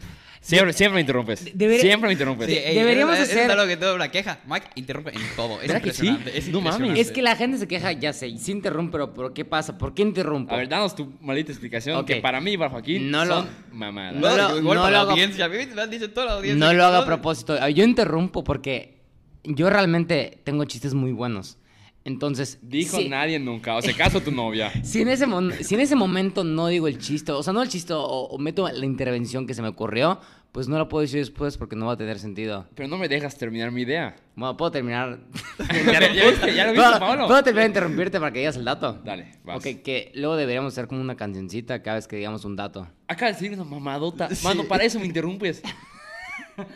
[0.43, 1.45] Siempre, siempre me interrumpes.
[1.57, 2.47] debería- Siempre me interrumpes.
[2.47, 4.39] Sí, deberíamos es, hacer- algo que todo una queja.
[4.45, 5.61] Mike interrumpe en todo.
[5.61, 6.07] Es ¿Verdad que sí?
[6.07, 6.37] impresionante.
[6.37, 6.73] Es No mames.
[6.75, 7.01] impresionante.
[7.01, 9.77] Es que la gente se queja, ya sé, sí interrumpo, pero, pero ¿qué pasa?
[9.77, 10.53] ¿Por qué interrumpo?
[10.53, 12.05] A ver, danos tu maldita explicación Ok.
[12.07, 14.15] que para mí, para Joaquín, No lo- son mamadas.
[14.15, 15.45] No lo- igual no para lo la hago- audiencia.
[15.45, 16.65] A mí me lo han dicho toda la audiencia.
[16.67, 17.67] no lo hago a propósito.
[17.69, 19.01] Yo interrumpo porque
[19.45, 21.57] yo realmente tengo chistes muy buenos.
[22.05, 23.75] Entonces, Dijo si, nadie nunca.
[23.75, 24.71] O sea, caso tu novia.
[24.83, 25.25] si en, ese
[25.63, 28.37] si en ese momento no digo el chiste, o sea, no el chiste, o, o
[28.37, 30.19] meto la intervención que se me ocurrió,
[30.51, 32.67] pues no lo puedo decir después porque no va a tener sentido.
[32.75, 34.15] Pero no me dejas terminar mi idea.
[34.35, 35.19] Bueno, puedo terminar.
[35.91, 36.55] ¿Ya, lo- ya viste?
[36.55, 38.99] ¿Ya lo viste, Puedo- terminar de interrumpirte para que digas el dato.
[39.03, 39.57] Dale, vas.
[39.57, 42.87] Ok, que luego deberíamos hacer como una cancioncita cada vez que digamos un dato.
[43.07, 44.27] Acaba de decir una mamadota.
[44.43, 45.61] Mano, para eso me interrumpes.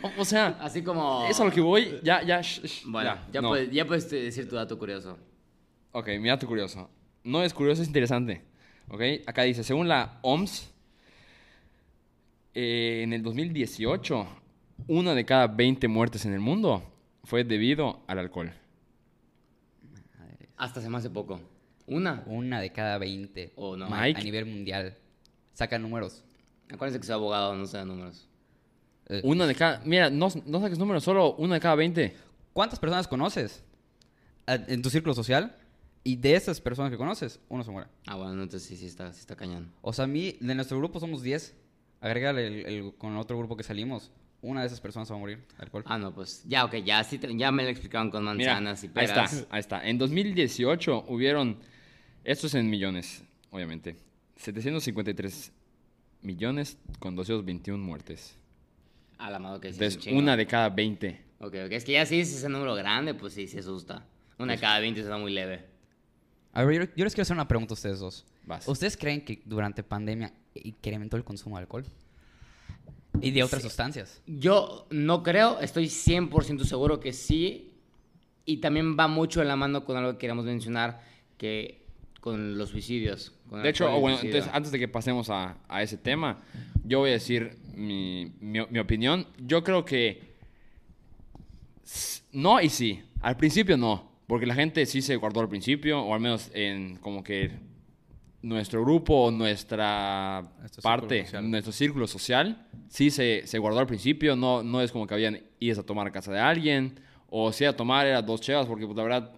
[0.02, 1.26] O, o sea, Así como.
[1.28, 2.40] eso a lo que voy, ya, ya.
[2.40, 3.48] sh- sh- Bueno, ya, no.
[3.50, 5.16] puedes, ya puedes decir tu dato curioso.
[5.92, 6.90] Ok, mira tu curioso.
[7.24, 8.42] No es curioso, es interesante.
[8.88, 10.70] Ok, acá dice, según la OMS,
[12.54, 14.26] eh, en el 2018,
[14.88, 16.82] una de cada 20 muertes en el mundo
[17.24, 18.52] fue debido al alcohol.
[20.56, 21.40] Hasta se me hace poco.
[21.86, 22.22] Una.
[22.26, 23.52] Una de cada 20.
[23.56, 23.86] Oh, no.
[23.86, 24.20] a- Mike.
[24.20, 24.94] A nivel mundial.
[25.52, 26.24] Saca números.
[26.72, 28.28] Acuérdense que soy abogado, no sé números.
[29.08, 29.80] Eh, Una de cada...
[29.84, 32.14] Mira, no, no saques números, solo una de cada 20.
[32.52, 33.62] ¿Cuántas personas conoces
[34.46, 35.56] a- en tu círculo social?
[36.04, 37.88] Y de esas personas que conoces, uno se muere.
[38.06, 39.72] Ah, bueno, entonces sí, sí está, sí está cañón.
[39.82, 41.54] O sea, a mí, de nuestro grupo somos 10.
[42.00, 44.10] Agrégale el, el- con el otro grupo que salimos.
[44.40, 45.82] Una de esas personas va a morir de alcohol.
[45.86, 48.84] Ah, no, pues ya, ok, ya, sí te- ya me lo explicaron con Mira, manzanas
[48.84, 49.32] y ahí peras.
[49.32, 49.88] está, ahí está.
[49.88, 51.58] En 2018 hubieron,
[52.24, 53.96] esto es en millones, obviamente,
[54.36, 55.52] 753
[56.22, 58.36] millones con 221 muertes.
[59.18, 59.84] A la mano que sí.
[59.84, 61.24] es Entonces, un una de cada 20.
[61.40, 64.06] Ok, ok, es que ya sí, si es ese número grande, pues sí, se asusta.
[64.38, 65.64] Una de cada 20 está muy leve.
[66.52, 68.24] A ver, yo, yo les quiero hacer una pregunta a ustedes dos.
[68.44, 68.66] Vas.
[68.66, 71.84] ¿Ustedes creen que durante pandemia incrementó el consumo de alcohol?
[73.20, 74.22] Y de otras sustancias.
[74.26, 77.74] Yo no creo, estoy 100% seguro que sí.
[78.44, 81.02] Y también va mucho en la mano con algo que queríamos mencionar,
[81.36, 81.84] que
[82.20, 83.32] con los suicidios.
[83.48, 86.38] con De hecho, bueno, entonces antes de que pasemos a, a ese tema,
[86.84, 89.26] yo voy a decir mi, mi- mi opinión.
[89.38, 90.34] Yo creo que
[92.32, 93.02] no y sí.
[93.20, 96.96] Al principio no, porque la gente sí se guardó al principio, o al menos en
[96.96, 97.50] como que
[98.42, 100.42] nuestro grupo, o nuestra
[100.82, 104.36] parte, nuestro círculo social, sí se, se guardó al principio.
[104.36, 107.00] No, no es como que habían ido a tomar a casa de alguien,
[107.30, 109.32] o si a tomar era dos chevas, porque pues, la verdad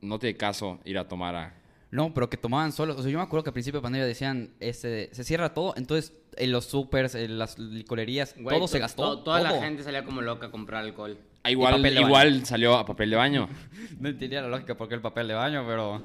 [0.00, 1.54] no tiene caso ir a tomar a
[1.90, 2.96] No, pero que tomaban solos.
[2.96, 5.72] O sea, yo me acuerdo que al principio de pandemia decían, este, se cierra todo,
[5.76, 9.18] entonces en los supers, en las licorerías, Güey, todo se gastó.
[9.18, 9.60] to- Toda la todo.
[9.60, 11.16] gente salía como loca a comprar alcohol.
[11.44, 12.06] Ah, Igual, papel de baño.
[12.08, 13.48] igual salió a papel de baño.
[14.00, 16.04] No entendía la lógica porque el papel de baño, pero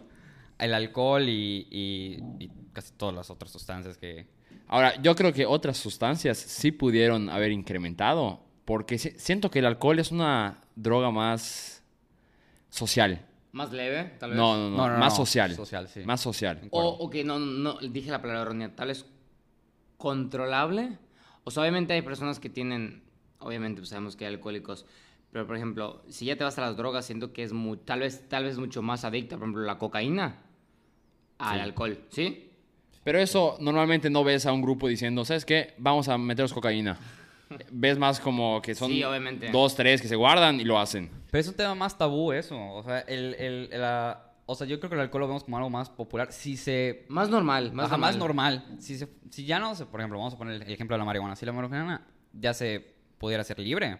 [0.59, 4.27] el alcohol y, y- y casi todas las otras sustancias que...
[4.67, 9.65] Ahora, yo creo que otras sustancias sí pudieron haber incrementado, porque si- siento que el
[9.65, 11.83] alcohol es una droga más
[12.69, 13.25] social.
[13.53, 14.37] Más leve, tal vez.
[14.37, 15.53] No, no, no, No, no, más no, social.
[15.55, 16.01] social, sí.
[16.05, 16.61] Más social.
[16.71, 18.75] O, ok, no, no, dije la palabra errónea.
[18.75, 19.05] Tal vez
[19.97, 20.97] controlable.
[21.43, 23.03] O sea, obviamente hay personas que tienen,
[23.39, 24.85] obviamente pues sabemos que hay alcohólicos,
[25.31, 28.01] pero por ejemplo, si ya te vas a las drogas, siento que es muy, tal
[28.01, 30.37] vez, tal vez mucho más adicta, por ejemplo, la cocaína
[31.39, 31.61] al Sí.
[31.61, 32.47] alcohol, ¿sí?
[33.03, 35.73] Pero eso normalmente no ves a un grupo diciendo, ¿sabes qué?
[35.79, 36.99] Vamos a meteros cocaína.
[37.71, 39.49] Ves más como que son Sí, obviamente.
[39.51, 41.09] dos, tres que se guardan y lo hacen.
[41.29, 42.57] Pero es un tema más tabú eso.
[42.73, 45.57] O sea, el, el- la- o sea yo creo que el alcohol lo vemos como
[45.57, 46.31] algo más popular.
[46.31, 47.05] Si se...
[47.09, 48.11] Más normal, más Ajá, normal.
[48.11, 48.65] más normal.
[48.79, 51.05] Si, se- si ya no, se- por ejemplo, vamos a poner el ejemplo de la
[51.05, 51.35] marihuana.
[51.35, 53.97] Si la marihuana ya se pudiera ser libre.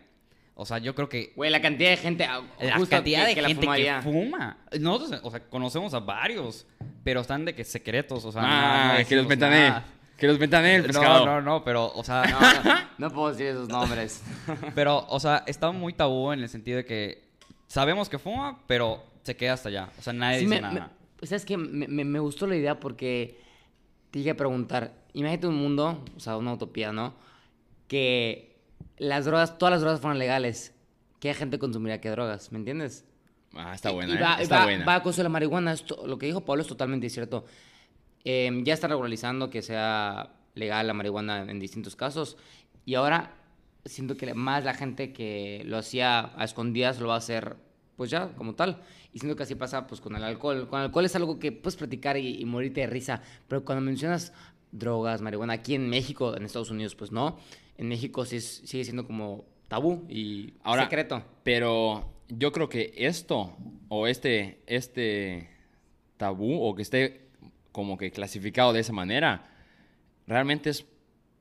[0.54, 3.36] O sea, yo creo que Güey, la cantidad de gente, ah, la cantidad que- de
[3.36, 4.58] que la gente que fuma.
[4.80, 6.68] Nosotros, o sea, conocemos a varios,
[7.04, 9.86] pero están de que secretos, o sea, ah, no- no que los nada.
[10.22, 11.26] Que los ventané el No, pescado.
[11.26, 14.22] no, no, pero, o sea, No, no, no puedo decir esos nombres.
[14.76, 17.24] pero, o sea, está muy tabú en el sentido de que
[17.68, 19.90] sabemos que fuma, pero se queda hasta allá.
[19.98, 20.92] O sea, nadie Sí, dice me, nada.
[21.20, 21.58] me- ¿Sabes qué?
[21.58, 23.40] Me, me- me gustó la idea porque
[24.12, 27.14] te llegué a preguntar, imagínate un mundo, o sea, una utopía, ¿no?
[27.88, 28.60] Que
[28.98, 30.74] las drogas, todas las drogas fueran legales.
[31.20, 32.52] ¿Qué gente consumiría qué drogas?
[32.52, 33.06] ¿Me entiendes?
[33.56, 34.22] Ah, está Y- buena, y ¿eh?
[34.22, 34.86] va, Está va- buena.
[34.86, 35.74] va con eso de la marihuana.
[35.74, 37.46] Esto- lo que dijo Pablo es totalmente cierto.
[38.26, 42.38] Eh, ya está regularizando que sea legal la marihuana en distintos casos.
[42.86, 43.36] Y ahora
[43.86, 47.56] siento que más la gente que lo hacía a escondidas lo va a hacer,
[47.96, 48.82] pues ya, como tal.
[49.14, 50.68] Y siento que así pasa pues con el alcohol.
[50.68, 53.22] Con el alcohol es algo que puedes platicar y, y morirte de risa.
[53.48, 54.34] Pero cuando mencionas
[54.72, 57.38] drogas, marihuana, aquí en México, en Estados Unidos, pues no.
[57.78, 61.24] En México sí es- sigue siendo como tabú y Ahora, secreto.
[61.44, 63.56] Pero yo creo que esto,
[63.90, 65.50] o este, este
[66.18, 67.31] tabú, o que esté
[67.72, 69.44] como que clasificado de esa manera,
[70.28, 70.86] realmente es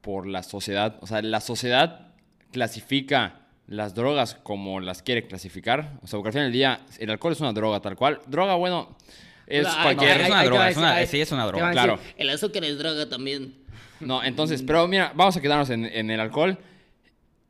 [0.00, 0.96] por la sociedad.
[1.00, 2.08] O sea, la sociedad
[2.52, 5.92] clasifica las drogas como las quiere clasificar.
[6.02, 8.20] O sea, porque al final del día, el alcohol es una droga tal cual.
[8.26, 8.96] Droga, bueno,
[9.46, 10.16] es cualquier...
[10.18, 12.00] no, es una droga, es una- decir- sí, es una te droga, decir, claro.
[12.16, 13.54] El azúcar es droga también.
[14.00, 16.58] No, entonces, pero mira, vamos a quedarnos en, en el alcohol.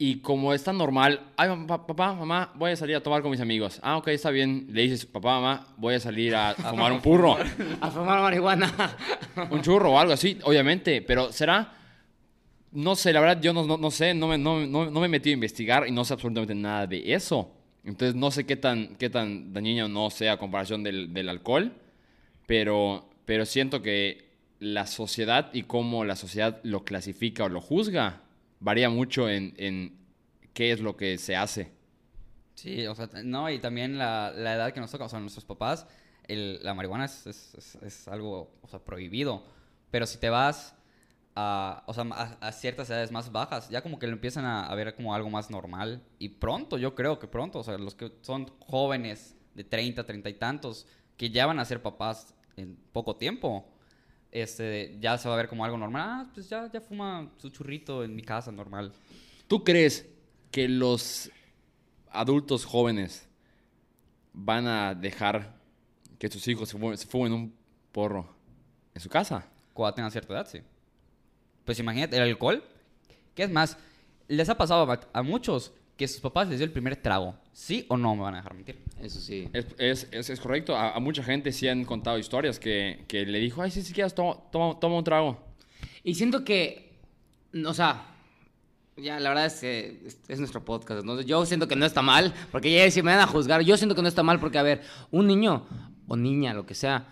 [0.02, 3.30] Y como es tan normal, ay, pa- papá, mamá, voy a salir a tomar con
[3.30, 3.78] mis amigos.
[3.82, 4.66] Ah, ok, está bien.
[4.70, 7.36] Le dices, papá, mamá, voy a salir a fumar un purro,
[7.82, 8.72] A fumar marihuana.
[9.50, 11.02] un churro o algo así, obviamente.
[11.02, 11.74] Pero será,
[12.72, 15.04] no sé, la verdad, yo no, no, no sé, no me, no, no, no me
[15.04, 17.52] he metido a investigar y no sé absolutamente nada de eso.
[17.84, 21.74] Entonces, no sé qué tan, qué tan dañino no sea a comparación del, del alcohol.
[22.46, 28.22] Pero, pero siento que la sociedad y cómo la sociedad lo clasifica o lo juzga
[28.60, 29.98] varía mucho en, en
[30.54, 31.72] qué es lo que se hace.
[32.54, 35.44] Sí, o sea, no, y también la, la edad que nos toca, o sea, nuestros
[35.44, 35.86] papás,
[36.28, 39.44] el- la marihuana es, es- es- algo, o sea, prohibido.
[39.90, 40.74] Pero si te vas
[41.36, 42.04] a, o sea,
[42.40, 45.30] a ciertas edades más bajas, ya como que lo empiezan a, a ver como algo
[45.30, 46.02] más normal.
[46.18, 50.28] Y pronto, yo creo que pronto, o sea, los que son jóvenes de 30, 30
[50.30, 53.66] y tantos, que ya van a ser papás en poco tiempo,
[54.32, 56.02] este, ya se va a ver como algo normal.
[56.04, 58.92] Ah, pues ya, ya fuma su churrito en mi casa, normal.
[59.46, 60.06] ¿Tú crees
[60.50, 61.30] que los
[62.10, 63.28] adultos jóvenes
[64.32, 65.54] van a dejar
[66.18, 67.54] que sus hijos se fumen, se fumen un
[67.92, 68.28] porro
[68.94, 69.46] en su casa?
[69.72, 70.60] Cuando tengan cierta edad, sí.
[71.64, 72.62] Pues imagínate, el alcohol.
[73.34, 73.76] ¿Qué es más?
[74.28, 77.34] Les ha pasado a, a muchos que sus papás les dio el primer trago.
[77.52, 78.82] ¿Sí o no me van a dejar mentir?
[79.02, 79.48] Eso sí.
[79.52, 80.74] Es, es, es- es correcto.
[80.74, 83.92] A, a mucha gente sí han contado historias que, que le dijo, ay, sí, si
[83.92, 85.38] quieres, toma, toma, toma un trago.
[86.02, 86.98] Y siento que,
[87.66, 88.06] o sea,
[88.96, 91.00] ya la verdad es que es, es nuestro podcast.
[91.02, 93.76] Entonces yo siento que no está mal, porque ya si me van a juzgar, yo
[93.76, 95.66] siento que no está mal porque, a ver, un niño
[96.08, 97.06] o niña, lo que sea,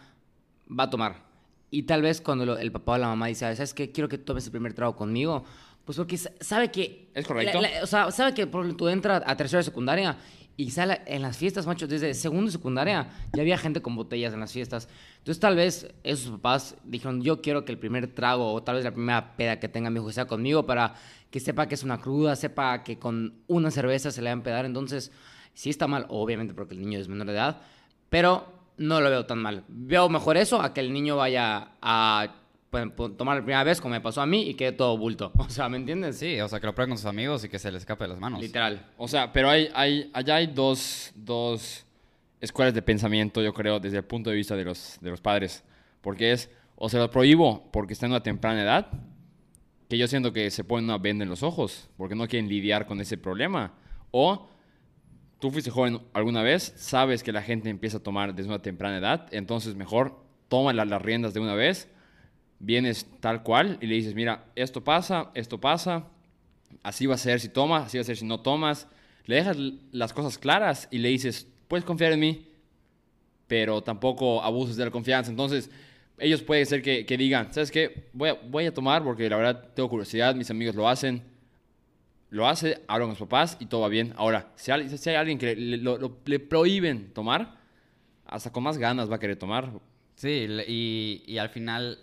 [0.69, 1.29] va a tomar.
[1.71, 3.93] Y tal vez cuando lo- el papá o la mamá dice, ¿sabes qué?
[3.93, 5.45] Quiero que tomes el primer trago conmigo.
[5.89, 7.09] Pues porque sa- sabe que...
[7.15, 7.63] Es correcto.
[7.63, 10.19] la- la- o sea, sabe que por tú entras a tercera secundaria
[10.55, 14.35] y sale en las fiestas, macho, desde segundo de secundaria ya había gente con botellas
[14.35, 14.87] en las fiestas.
[15.17, 18.85] Entonces tal vez esos papás dijeron, yo quiero que el primer trago o tal vez
[18.85, 20.95] la primera peda que tenga mi hijo sea conmigo para
[21.31, 24.33] que sepa que es una cruda, sepa que con una cerveza se le va a
[24.35, 24.67] empedar.
[24.67, 25.11] Entonces
[25.55, 27.63] sí está mal, obviamente porque el niño es menor de edad,
[28.11, 29.65] pero no lo veo tan mal.
[29.69, 32.35] Veo mejor eso a que el niño vaya a
[32.71, 35.33] tomar la primera vez como me pasó a mí y quede todo bulto.
[35.39, 36.19] O sea, ¿me entiendes?
[36.19, 38.09] Sí, o sea, que lo prueben con sus amigos y que se les escape de
[38.09, 38.41] las manos.
[38.41, 38.85] Literal.
[38.97, 41.87] O sea, pero hay, hay, allá hay dos, dos
[42.41, 45.65] escuelas de pensamiento, yo creo, desde el punto de vista de los, de los padres.
[46.01, 48.89] Porque es, o se lo prohíbo porque está en una temprana edad,
[49.89, 52.87] que yo siento que se ponen una venda en los ojos porque no quieren lidiar
[52.87, 53.73] con ese problema.
[54.11, 54.47] O
[55.41, 58.99] tú fuiste joven alguna vez, sabes que la gente empieza a tomar desde una temprana
[58.99, 61.89] edad, entonces mejor toma la- las riendas de una vez,
[62.59, 66.07] vienes tal cual y le dices, mira, esto pasa, esto pasa,
[66.83, 68.89] así va a ser si tomas, así va a ser si no tomas.
[69.25, 69.57] Le dejas
[69.93, 72.49] las cosas claras y le dices, puedes confiar en mí,
[73.47, 75.31] pero tampoco abuses de la confianza.
[75.31, 75.71] Entonces,
[76.19, 78.09] ellos puede ser que, que digan, ¿sabes qué?
[78.13, 81.23] Voy a, tomar porque la verdad tengo curiosidad, mis amigos lo hacen.
[82.31, 84.13] Lo hace, hablo con los papás y todo va bien.
[84.17, 87.57] Ahora, si hay, alguien que le, le prohíben tomar,
[88.27, 89.71] hasta con más ganas va a querer tomar.
[90.15, 91.99] Sí, y, y al final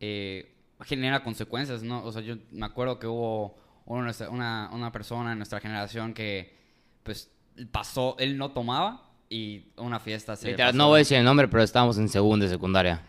[0.00, 0.54] eh,
[0.84, 2.04] genera consecuencias, ¿no?
[2.04, 3.56] O sea, yo me acuerdo que hubo
[3.86, 6.54] una, una, una persona en nuestra generación que,
[7.02, 7.30] pues,
[7.72, 11.24] pasó, él no tomaba y una fiesta se Literal, pasó- no voy a decir el
[11.24, 13.02] nombre, pero estábamos en segundo de secundaria.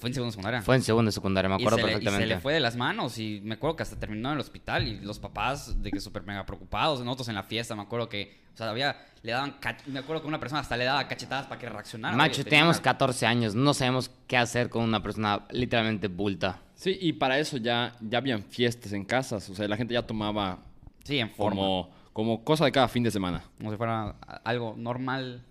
[0.00, 0.62] Fue en segunda secundaria.
[0.62, 2.26] Fue en segundo de secundaria, me Y acuerdo le- y perfectamente.
[2.28, 4.88] se le fue de las manos y me acuerdo que hasta terminó en el hospital
[4.88, 8.40] y los papás de que súper mega preocupados, nosotros en la fiesta, me acuerdo que,
[8.52, 11.60] o sea, había, le daban, me acuerdo que una persona hasta le daba cachetadas para
[11.60, 12.16] que reaccionara.
[12.16, 16.60] Macho, teníamos tenía- 14 años, no sabemos qué hacer con una persona literalmente bulta.
[16.74, 19.50] Sí, y para eso ya, ya habían fiestas en casas.
[19.50, 20.60] O sea, la gente ya tomaba
[21.04, 21.60] Sí, en forma.
[21.60, 23.42] Como, como, como cosa de cada fin de semana.
[23.58, 25.44] si fuera algo normal.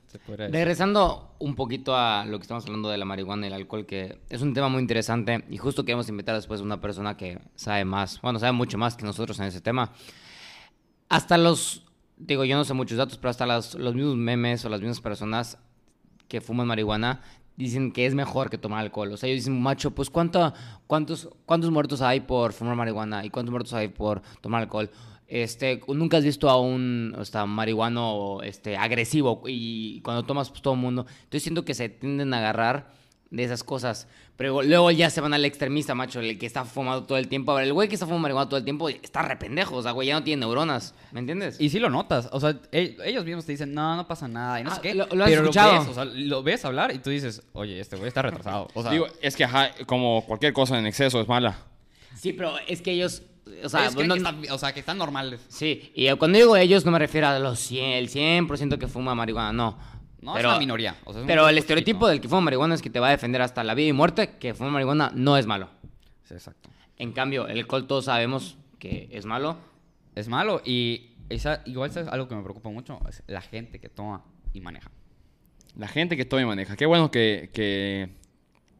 [0.51, 4.19] Regresando un poquito a lo que estamos hablando de la marihuana y el alcohol, que
[4.29, 7.85] es un tema muy interesante y justo queremos invitar después a una persona que sabe
[7.85, 9.91] más, bueno, sabe mucho más que nosotros en ese tema.
[11.09, 11.83] Hasta los,
[12.17, 15.01] digo, yo no sé muchos datos, pero hasta las- los mismos memes o las mismas
[15.01, 15.57] personas
[16.27, 17.21] que fuman marihuana
[17.55, 19.11] dicen que es mejor que tomar alcohol.
[19.11, 20.53] O sea, ellos dicen, macho, pues ¿cuánto,
[20.87, 24.89] cuántos, ¿cuántos muertos hay por fumar marihuana y cuántos muertos hay por tomar alcohol?
[25.29, 30.61] Este, nunca has visto a un o sea, marihuano este, agresivo y cuando tomas pues,
[30.61, 31.05] todo el mundo.
[31.23, 32.91] Entonces siento que se tienden a agarrar
[33.29, 34.07] de esas cosas.
[34.37, 37.51] Pero luego ya se van al extremista, macho, el que está fumando todo el tiempo.
[37.51, 39.91] A ver, el güey que está fumando marihuana todo el tiempo está rependejo, o sea,
[39.91, 41.59] güey, ya no tiene neuronas, ¿me entiendes?
[41.59, 44.61] Y sí lo notas, o sea, e- ellos mismos te dicen, no, no pasa nada,
[44.61, 44.95] y no Ah, sé qué.
[44.95, 45.73] lo- lo has pero escuchado.
[45.73, 48.69] lo ves, o sea, lo ves hablar y tú dices, oye, este güey está retrasado.
[48.73, 51.57] O sea, Digo, es que ajá, como cualquier cosa en exceso es mala.
[52.15, 53.23] Sí, pero es que ellos,
[53.63, 55.45] o sea, no- que están, o sea, que están normales.
[55.49, 59.15] Sí, y cuando digo ellos no me refiero a los 100, el 100% que fuma
[59.15, 59.77] marihuana, no.
[60.21, 62.75] No, es una minoría, o sea, es un pero el estereotipo del que fuma marihuana
[62.75, 65.37] es que te va a defender hasta la vida y muerte, que fuma marihuana no
[65.37, 65.69] es malo.
[66.23, 66.69] Sí, exacto.
[66.97, 69.57] En cambio, el alcohol todos sabemos que es malo.
[70.15, 72.09] Es malo y esa, igual ¿sabes?
[72.09, 74.91] algo que me preocupa mucho es la gente que toma y maneja.
[75.77, 76.75] La gente que toma y maneja.
[76.75, 78.09] Qué bueno que, que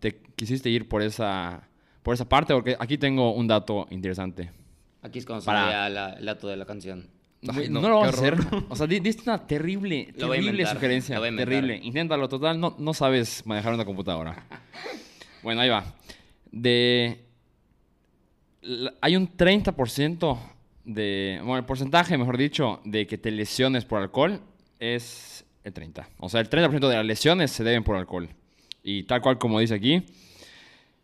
[0.01, 1.69] te quisiste ir por esa,
[2.03, 4.51] por esa parte, porque aquí tengo un dato interesante.
[5.01, 7.07] Aquí es cuando Para- se veía la- el dato de la canción.
[7.41, 8.35] No, no, lo vas a hacer.
[8.67, 11.21] O sea, di- diste una terrible, terrible sugerencia.
[11.21, 11.79] Terrible.
[11.81, 12.59] Inténtalo, total.
[12.59, 14.45] No, no sabes manejar una computadora.
[15.43, 15.95] bueno, ahí va.
[16.51, 17.23] De.
[19.01, 20.37] hay un 30%
[20.83, 21.37] de.
[21.39, 24.41] Bueno, el porcentaje, mejor dicho, de que te lesiones por alcohol
[24.79, 26.09] es el 30.
[26.17, 28.27] O sea, el 30% de las lesiones se deben por alcohol.
[28.83, 30.03] Y tal cual como dice aquí,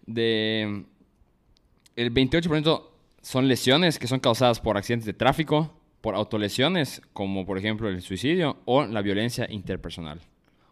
[0.06, 0.84] de.
[1.96, 2.84] El 28%
[3.26, 8.04] son lesiones que son causadas por accidentes de tráfico, por autolesiones, como por ejemplo el
[8.04, 10.22] suicidio o la violencia interpersonal.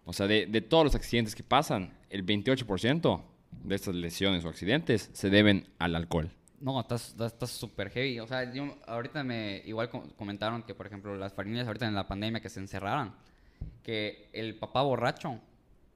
[0.06, 3.24] O sea, de, de todos los accidentes que pasan, el 28%
[3.63, 6.30] de estas lesiones o accidentes se deben al alcohol.
[6.62, 7.16] No, estás
[7.50, 8.20] súper heavy.
[8.20, 11.96] O sea, yo ahorita me igual com- comentaron que, por ejemplo, las familias ahorita en
[11.96, 13.16] la pandemia que se encerraran,
[13.82, 15.39] que el papá borracho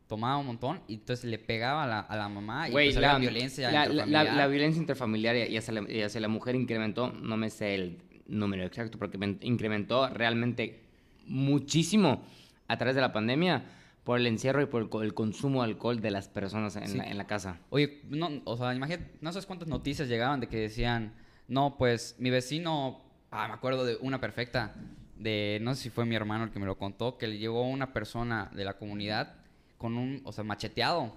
[0.08, 3.15] tomaba un montón y entonces le pegaba a la, a la mamá y pues la,
[3.15, 4.36] había violencia la- la- la- intrafamiliar.
[4.38, 7.98] la violencia interfamiliar y hacia, la, y hacia la mujer incrementó, no me sé el
[8.28, 10.82] número exacto, porque men- incrementó realmente
[11.26, 12.24] muchísimo
[12.67, 13.63] a través de la pandemia
[14.04, 17.00] por el encierro y por el, el consumo de alcohol de las personas en, Sí.
[17.04, 17.60] en la casa.
[17.70, 21.13] Oye, no, o sea, imagínate, no sabes cuántas noticias llegaban de que decían,
[21.50, 24.76] no, pues mi vecino, ah, me acuerdo de una perfecta,
[25.17, 27.67] de, no sé si fue mi hermano el que me lo contó, que le llegó
[27.67, 29.34] una persona de la comunidad
[29.78, 31.13] con un, o sea, macheteado,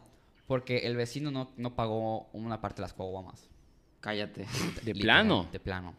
[0.47, 3.49] porque el vecino no, no pagó una parte de las coguamas.
[4.01, 4.47] Cállate.
[4.83, 5.49] De Literal, plano.
[5.53, 5.95] De plano.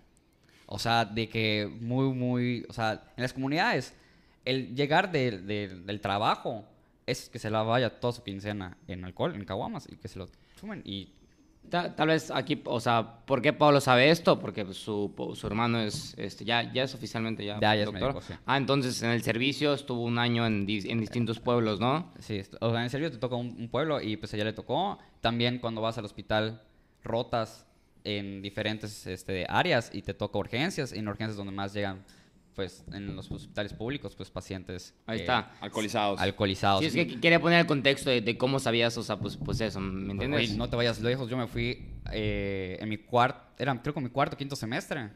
[0.65, 3.93] O sea, de que muy, muy, o sea, en las comunidades,
[4.45, 6.65] el llegar de- de- del trabajo
[7.05, 10.17] es que se la vaya toda su quincena en alcohol, en caguamas, y que se
[10.19, 10.27] lo
[10.59, 11.11] sumen y
[11.69, 14.39] Ta- Tal, vez aquí, o sea, ¿por qué Pablo sabe esto?
[14.39, 18.01] Porque su, su hermano es, este, ya, ya es oficialmente ya, Ya, ya es doctor.
[18.13, 18.33] médico, sí.
[18.45, 22.11] Ah, entonces en el servicio estuvo un año en, en distintos pueblos, ¿no?
[22.19, 24.97] Sí, o sea, en serio te toca un, un pueblo y pues allá le tocó.
[25.21, 26.61] También cuando vas al hospital
[27.03, 27.65] rotas
[28.03, 32.03] en diferentes este, áreas y te toca urgencias, en urgencias donde más llegan,
[32.55, 35.53] pues en los hospitales públicos, pues pacientes Ahí eh, está.
[35.61, 36.19] Alcoholizados.
[36.19, 36.79] alcoholizados.
[36.81, 39.61] Sí, es que quería poner el contexto de, de cómo sabías, o sea, pues, pues
[39.61, 40.47] eso, ¿me entiendes?
[40.47, 44.01] Güey, no te vayas lejos, yo me fui eh, en mi cuarto, era creo que
[44.01, 45.09] mi cuarto, quinto semestre,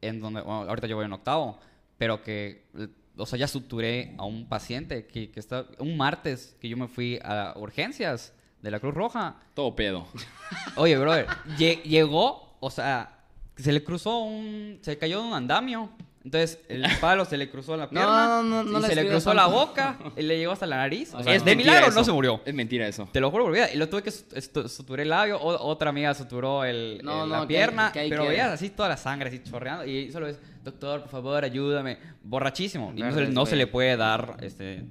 [0.00, 1.58] en donde, bueno, ahorita yo voy en octavo,
[1.98, 6.56] pero que, eh, o sea, ya suturé a un paciente que, que está, un martes
[6.60, 9.36] que yo me fui a urgencias de la Cruz Roja.
[9.54, 10.06] Todo pedo.
[10.76, 11.26] Oye, brother,
[11.58, 13.24] lle- llegó, o sea,
[13.56, 15.90] se le cruzó un, se cayó de un andamio.
[16.26, 19.32] Entonces, el palo se le cruzó la pierna no, no, no y se le cruzó
[19.32, 21.14] la boca y le llegó hasta la nariz.
[21.14, 21.98] O sea, es de milagro, eso.
[22.00, 22.40] no se murió.
[22.44, 23.08] Es mentira eso.
[23.12, 23.72] Te lo juro por vida.
[23.72, 25.38] Y lo tuve que suturé el labio.
[25.40, 27.92] o- otra amiga suturó el, el- la pierna.
[27.92, 29.84] que pero que- veías así toda la sangre así chorreando.
[29.86, 31.98] Y solo es, doctor, por favor, ayúdame.
[32.24, 32.92] Borrachísimo.
[32.96, 34.84] Y no, se, le puede dar este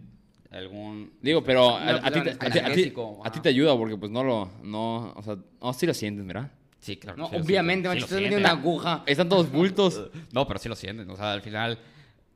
[0.52, 1.12] algún.
[1.22, 2.30] Digo, pero a, a ti, te-
[3.24, 6.26] a ti- te ayuda porque pues no lo, no, o sea, no, sí lo sientes,
[6.26, 6.50] ¿verdad?
[6.86, 7.18] Sí, claro.
[7.18, 9.04] No, sí obviamente, macho, metiendo una aguja.
[9.08, 10.10] Están todos bultos.
[10.32, 11.10] No, pero sí lo sienten.
[11.10, 11.80] O sea, al final,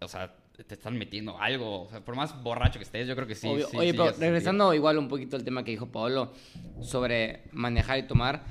[0.01, 0.33] o sea,
[0.65, 1.83] te están metiendo algo.
[1.83, 3.47] O sea, por más borracho que estés, yo creo que sí.
[3.47, 3.67] Obvio.
[3.69, 6.33] sí, Oye, sí, pero regresando igual un poquito al tema que dijo Paolo
[6.81, 8.43] sobre manejar y tomar,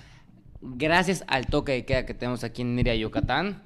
[0.60, 3.62] gracias al toque de queda que tenemos aquí en Mérida, Yucatán,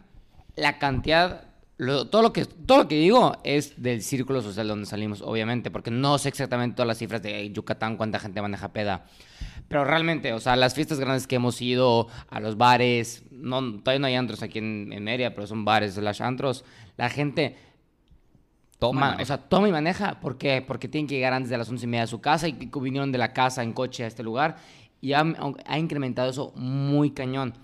[0.56, 4.86] la cantidad, lo- todo, lo que, todo lo que digo es del círculo social donde
[4.86, 9.04] salimos, obviamente, porque no sé exactamente todas las cifras de Yucatán, cuánta gente maneja peda.
[9.68, 14.00] Pero realmente, o sea, las fiestas grandes que hemos ido, a los bares, no, todavía
[14.00, 16.64] no hay antros aquí en, en pero son bares slash antros,
[16.96, 17.56] la gente
[18.82, 20.18] Toma, o sea, toma y maneja.
[20.18, 20.60] ¿Por qué?
[20.60, 22.80] Porque tienen que llegar antes de las once y media a su casa y que
[22.80, 24.56] vinieron de la casa en coche a este lugar.
[25.00, 25.24] Y ha,
[25.66, 27.54] ha incrementado eso muy cañón.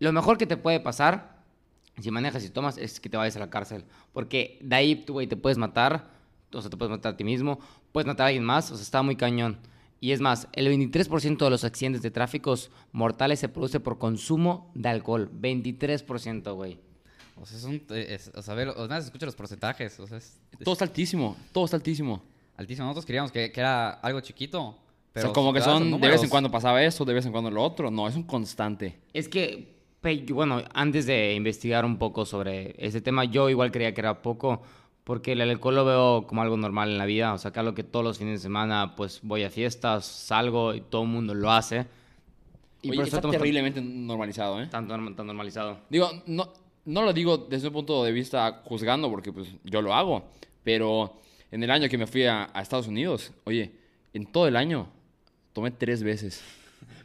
[0.00, 1.44] Lo mejor que te puede pasar,
[2.00, 3.84] si manejas y tomas, es que te vayas a la cárcel.
[4.12, 6.10] Porque de ahí tú, güey, te puedes matar.
[6.52, 7.60] O sea, te puedes matar a ti mismo.
[7.92, 8.68] Puedes matar a alguien más.
[8.72, 9.58] O sea, está muy cañón.
[10.02, 14.72] Y es más, el 23% de los accidentes de tráficos mortales se produce por consumo
[14.74, 15.30] de alcohol.
[15.32, 16.78] 23%, güey.
[17.40, 17.80] O sea, es un.
[17.90, 20.00] es- o sea, ve, nada, se escucha los porcentajes.
[20.00, 22.20] O sea, es, es Todo está altísimo, todo está altísimo.
[22.56, 22.86] altísimo.
[22.88, 24.76] Nosotros queríamos que, que era algo chiquito.
[25.12, 27.30] Pero o sea, como que son, de vez en cuando pasaba eso, de vez en
[27.30, 27.88] cuando lo otro.
[27.90, 28.98] No, es un constante.
[29.12, 29.76] Es que,
[30.32, 34.62] bueno, antes de investigar un poco sobre ese tema, yo igual creía que era poco,
[35.04, 37.32] porque el alcohol lo veo como algo normal en la vida.
[37.34, 40.74] O sea, que algo que todos los fines de semana, pues voy a fiestas, salgo
[40.74, 41.86] y todo el mundo lo hace.
[42.82, 44.66] Y Oye, por eso está terriblemente normalizado, ¿eh?
[44.66, 45.78] tan, tan, tan normalizado.
[45.88, 46.52] Digo, no,
[46.84, 50.24] no lo digo desde un punto de vista juzgando, porque pues yo lo hago,
[50.64, 53.72] pero en el año que me fui a, a Estados Unidos, oye,
[54.12, 54.88] en todo el año
[55.52, 56.42] tomé tres veces.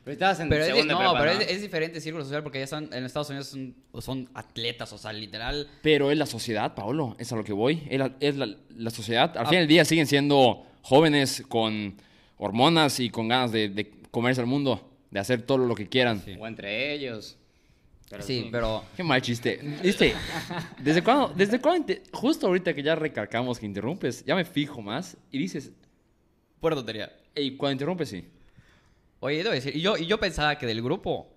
[0.08, 1.42] Pero estabas en Pero es, no, prepa, pero ¿no?
[1.42, 4.98] es, es diferente círculo social porque ya están en Estados Unidos son, son atletas, o
[4.98, 5.68] sea, literal.
[5.82, 7.84] Pero es la sociedad, Paolo, es a lo que voy.
[7.90, 9.36] Es la, es la- la sociedad.
[9.38, 9.50] Al Ah.
[9.50, 11.98] fin del día siguen siendo jóvenes con
[12.38, 16.22] hormonas y con ganas de, de comerse al mundo, de hacer todo lo que quieran.
[16.24, 16.36] Sí.
[16.40, 17.38] O entre ellos.
[18.10, 18.86] Pero sí, pero.
[18.96, 19.60] Qué mal chiste.
[19.84, 20.14] ¿Viste?
[20.82, 21.34] ¿Desde cuándo?
[21.36, 21.94] ¿Desde cuándo?
[22.14, 25.72] Justo ahorita que ya recalcamos que interrumpes, ya me fijo más y dices,
[26.62, 27.12] Pura tontería.
[27.36, 28.24] hey, cuando interrumpes, sí.
[29.20, 31.28] Oye, debo decir, y yo, y yo pensaba que del grupo,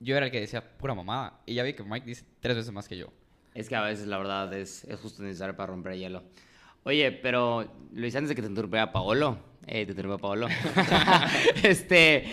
[0.00, 1.40] yo era el que decía pura mamada.
[1.46, 3.08] Y ya vi que Mike dice tres veces más que yo.
[3.54, 6.22] Es que a veces la verdad es, es justo necesario para romper el hielo.
[6.84, 10.48] Oye, pero Luis, antes de que te interrumpiera Paolo, eh, te interrumpió Paolo.
[11.62, 12.24] este,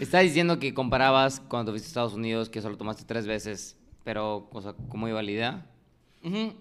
[0.00, 4.48] estás diciendo que comparabas cuando fuiste a Estados Unidos que solo tomaste tres veces, pero,
[4.52, 5.66] o sea, ¿cómo iba la idea?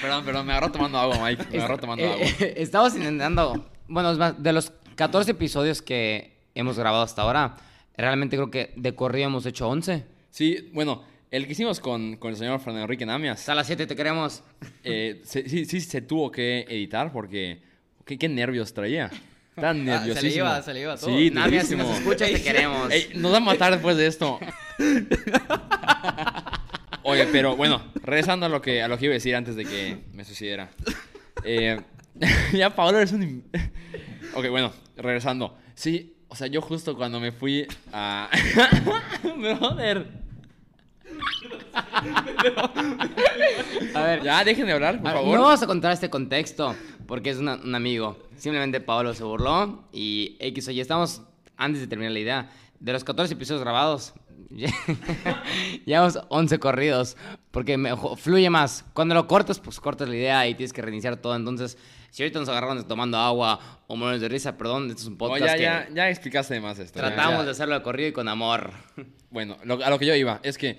[0.00, 1.46] Perdón, perdón, me agarró tomando agua, Mike.
[1.50, 2.26] Me agarró tomando agua.
[2.40, 7.56] eh, estabas intentando, bueno, es más, de los 14 episodios que hemos grabado hasta ahora,
[7.96, 10.04] realmente creo que de corrido hemos hecho 11.
[10.30, 13.86] Sí, bueno, el que hicimos con, con el señor Fernando Enrique Namias, Hasta las 7
[13.86, 14.42] te queremos.
[14.84, 17.60] eh, se- sí, sí se tuvo que editar porque
[18.06, 19.10] qué, qué nervios traía.
[19.56, 20.44] Tan Ah, se le nerviosísimo.
[20.46, 21.10] iba- se le iba todo.
[21.10, 22.90] Sí, Namias, si nos escuchas, te queremos.
[22.90, 24.38] Ey, nos va a matar después de esto.
[27.02, 29.64] Oye, pero bueno, regresando a lo que, a lo que iba a decir antes de
[29.64, 30.70] que me suicidiera.
[31.44, 31.80] Eh,
[32.52, 33.44] ya, Pablo, eres un...
[34.34, 35.56] ok, bueno, regresando.
[35.74, 38.28] Sí, o sea, yo justo cuando me fui a...
[39.36, 40.20] Brother.
[43.94, 45.36] A ver, Ya, dejen de hablar, por ver, favor.
[45.36, 46.74] No vamos a contar este contexto
[47.06, 48.18] porque es una- un amigo.
[48.36, 50.80] Simplemente Pablo se burló y X o Y.
[50.80, 51.22] Estamos,
[51.60, 52.50] antes de terminar la idea,
[52.80, 54.14] de los 14 episodios grabados,
[55.86, 57.16] llevamos 11 corridos
[57.50, 58.84] porque me, fluye más.
[58.94, 61.36] Cuando lo cortas, pues cortas la idea y tienes que reiniciar todo.
[61.36, 61.76] Entonces,
[62.10, 65.18] si ahorita nos agarramos tomando agua o morirnos de risa, perdón, este es un No,
[65.18, 66.98] podcast ya, que ya, ya explicaste más esto.
[67.00, 67.44] ya, tratamos ya.
[67.44, 68.72] de hacerlo de corrido y con amor.
[69.32, 70.76] Bueno, lo- a lo que yo iba es que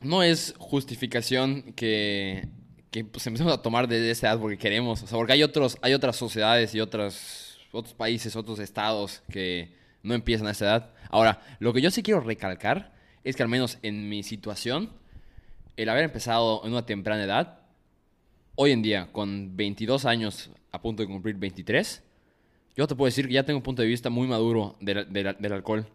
[0.00, 2.48] no es justificación que,
[2.90, 5.02] que pues, empecemos a tomar desde esa edad porque queremos.
[5.02, 9.76] O sea, porque hay, otros, hay otras sociedades y otras, otros países, otros estados que
[10.02, 10.90] no empiezan a esa edad.
[11.10, 12.92] Ahora, lo que yo sí quiero recalcar
[13.24, 14.90] es que al menos en mi situación,
[15.76, 17.58] el haber empezado en una temprana edad,
[18.54, 22.02] hoy en día, con 22 años a punto de cumplir 23,
[22.76, 25.36] yo te puedo decir que ya tengo un punto de vista muy maduro del, del-
[25.38, 25.86] del alcohol.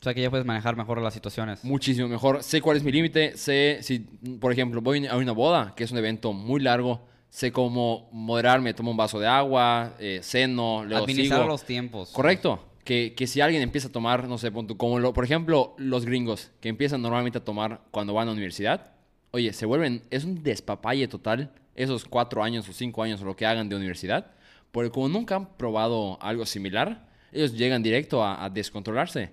[0.00, 1.62] O sea, que ya puedes manejar mejor las situaciones.
[1.64, 2.42] Muchísimo mejor.
[2.42, 3.36] Sé cuál es mi límite.
[3.36, 4.00] Sé si,
[4.40, 7.06] por ejemplo, voy a una boda, que es un evento muy largo.
[7.30, 11.48] Sé cómo moderarme, tomo un vaso de agua, eh, ceno, luego Administrar sigo.
[11.48, 12.10] los tiempos.
[12.10, 12.68] Correcto.
[12.84, 16.50] Que, que si alguien empieza a tomar, no sé, como lo, por ejemplo los gringos,
[16.60, 18.92] que empiezan normalmente a tomar cuando van a universidad,
[19.30, 23.36] oye, se vuelven, es un despapalle total esos cuatro años o cinco años o lo
[23.36, 24.32] que hagan de universidad,
[24.72, 29.30] porque como nunca han probado algo similar, ellos llegan directo a, a descontrolarse.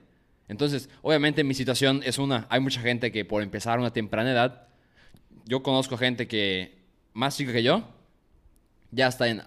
[0.48, 4.32] Entonces, obviamente mi situación es una, hay mucha gente que por empezar a una temprana
[4.32, 4.68] edad,
[5.46, 6.78] yo conozco gente que
[7.14, 7.84] más chica que yo,
[8.92, 9.42] ya está en.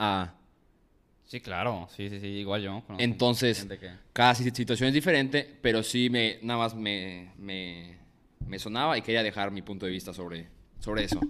[1.33, 1.89] Sí, claro.
[1.97, 2.27] Sí, sí, sí.
[2.27, 2.83] Igual yo.
[2.99, 7.97] Entonces, que- cada si- situación es diferente, pero sí me, nada más me, me,
[8.47, 11.21] me sonaba y quería dejar mi punto de vista sobre, sobre eso.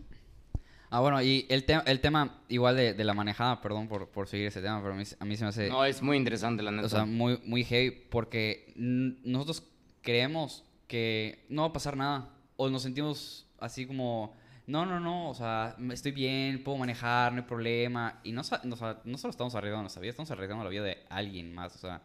[0.91, 4.27] Ah, bueno, y el, te- el tema igual de, de la manejada, perdón por, por
[4.27, 5.69] seguir ese tema, pero a mí, a mí se me hace...
[5.69, 6.87] No, es muy interesante, la neta.
[6.87, 9.63] O sea, muy, muy heavy porque nosotros
[10.01, 12.29] creemos que no va a pasar nada.
[12.57, 14.35] O nos sentimos así como,
[14.67, 18.21] no, no, no, o sea, me- estoy bien, puedo manejar, no hay problema.
[18.25, 20.83] Y no, no, o sea, no solo estamos arreglando nuestra vida, estamos arreglando la vida
[20.85, 21.75] de alguien más.
[21.77, 22.01] O sea,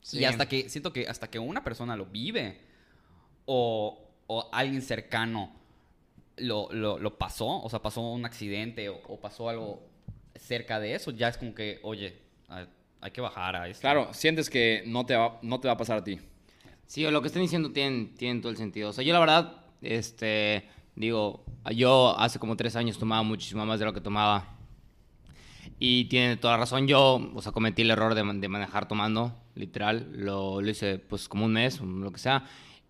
[0.00, 0.18] Sí.
[0.18, 2.60] y hasta que, siento que hasta que una persona lo vive
[3.46, 5.52] o, o alguien cercano
[6.36, 9.82] lo, lo, lo pasó, o sea, pasó un accidente o, o pasó algo
[10.34, 12.66] cerca de eso, ya es como que, oye, hay,
[13.00, 13.80] hay que bajar a esto.
[13.82, 16.18] Claro, sientes que no te va, no te va a pasar a ti.
[16.86, 18.90] Sí, o lo que están diciendo tienen, tienen todo el sentido.
[18.90, 23.78] O sea, yo la verdad, este, digo, yo hace como tres años tomaba muchísimo más
[23.78, 24.56] de lo que tomaba.
[25.78, 26.86] Y tiene toda razón.
[26.86, 30.08] Yo, o sea, cometí el error de, de manejar tomando, literal.
[30.12, 32.44] Lo, lo hice pues como un mes, lo que sea.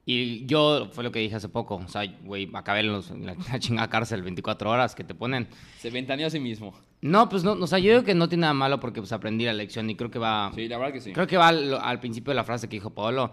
[0.07, 1.77] Y yo, fue lo que dije hace poco.
[1.77, 5.15] O sea, güey, acabé en, los- en la, la chingada cárcel 24 horas que te
[5.15, 5.49] ponen.
[5.79, 6.75] Se ventaneó a sí mismo.
[7.01, 9.45] No, pues no, o sea, yo creo que no tiene nada malo porque pues aprendí
[9.45, 10.51] la lección y creo que va...
[10.55, 11.13] Sí, la verdad que sí.
[11.13, 13.31] Creo que va al, al principio de la frase que dijo Paolo,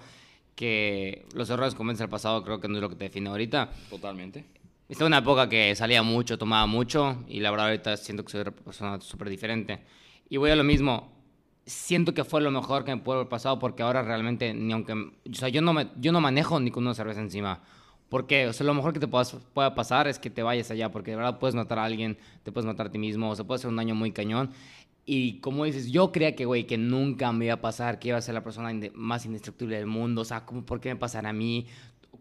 [0.56, 3.70] que los errores convencen al pasado, creo que no es lo que te define ahorita.
[3.90, 4.44] Totalmente.
[4.92, 8.32] Estaba en una época que salía mucho, tomaba mucho, y la verdad ahorita siento que
[8.34, 9.80] soy una persona súper diferente.
[10.30, 11.14] Y voy a lo mismo,
[11.66, 14.92] siento que fue lo mejor que me pudo haber pasado porque ahora realmente, ni aunque,
[14.92, 17.62] o sea, yo no, me, yo no manejo ni con una cerveza encima.
[18.10, 20.92] Porque, o sea, lo mejor que te puedas- pueda pasar es que te vayas allá,
[20.92, 23.46] porque de verdad puedes matar a alguien, te puedes matar a ti mismo, o sea,
[23.46, 24.52] puede ser un daño muy cañón.
[25.06, 28.18] Y como dices, yo creía que, güey, que nunca me iba a pasar, que iba
[28.18, 31.30] a ser la persona más indestructible del mundo, o sea, ¿cómo, ¿por qué me pasará
[31.30, 31.66] a mí?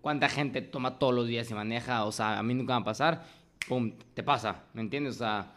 [0.00, 2.04] ¿Cuánta gente toma todos los días y maneja?
[2.04, 3.24] O sea, a mí nunca va a pasar,
[3.68, 5.16] pum, te pasa, ¿me entiendes?
[5.16, 5.52] O sea,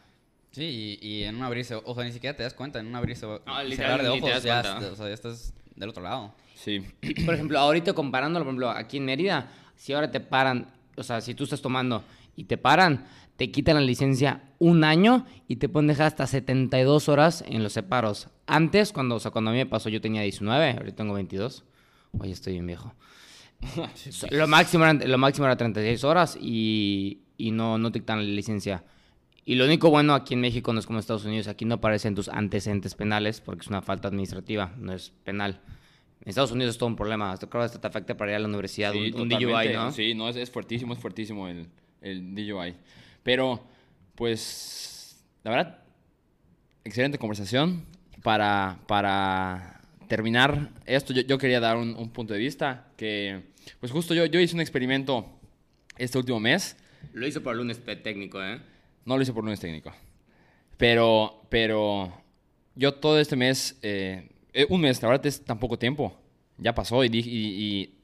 [0.53, 2.95] Sí, y, y en un abrirse, o sea, ni siquiera te das cuenta, en un
[2.95, 3.41] abrirse, No,
[3.75, 6.31] cerrar de ojos, ya, o sea, ya estás del otro lado.
[6.53, 6.79] Sí.
[7.25, 11.21] por ejemplo, ahorita comparándolo, por ejemplo, aquí en Mérida, si ahora te paran, o sea,
[11.21, 12.03] si tú estás tomando
[12.35, 17.09] y te paran, te quitan la licencia un año y te pueden dejar hasta 72
[17.09, 18.29] horas en los separos.
[18.45, 21.63] Antes, cuando, o sea, cuando a mí me pasó, yo tenía 19, ahorita tengo 22.
[22.19, 22.93] Oye, estoy bien viejo.
[24.31, 28.23] Lo, máximo eran- lo máximo era 36 horas y, y no, no te quitan la
[28.23, 28.83] licencia.
[29.45, 31.75] Y lo único bueno aquí en México no es como en Estados Unidos, aquí no
[31.75, 35.59] aparecen tus antecedentes penales porque es una falta administrativa, no es penal.
[36.21, 38.39] En Estados Unidos es todo un problema, hasta creo que te afecta para ir a
[38.39, 39.29] la universidad, Sí, un, un.
[39.29, 39.91] DUI, ¿no?
[39.91, 41.67] Sí, no, es, es fuertísimo, es fuertísimo el,
[41.99, 42.75] el DUI.
[43.23, 43.61] Pero,
[44.15, 45.79] pues, la verdad,
[46.85, 47.83] excelente conversación.
[48.21, 53.41] Para, para terminar esto, yo, yo quería dar un, un punto de vista que,
[53.79, 55.25] pues justo yo, yo hice un experimento
[55.97, 56.75] este último mes.
[57.13, 58.59] Lo hizo por lunes técnico, ¿eh?
[59.05, 59.91] No lo hice por lunes técnico.
[60.77, 62.13] Pero, pero
[62.75, 66.17] yo todo este mes, eh, eh, un mes, la verdad es tan poco tiempo.
[66.57, 67.95] Ya pasó y, y, y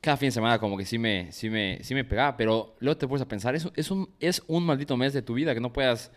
[0.00, 2.36] cada fin de semana como que sí me, sí me, sí me pegaba.
[2.36, 5.22] Pero luego te puedes a pensar, es, un- es, un, es un maldito mes de
[5.22, 6.10] tu vida que no puedas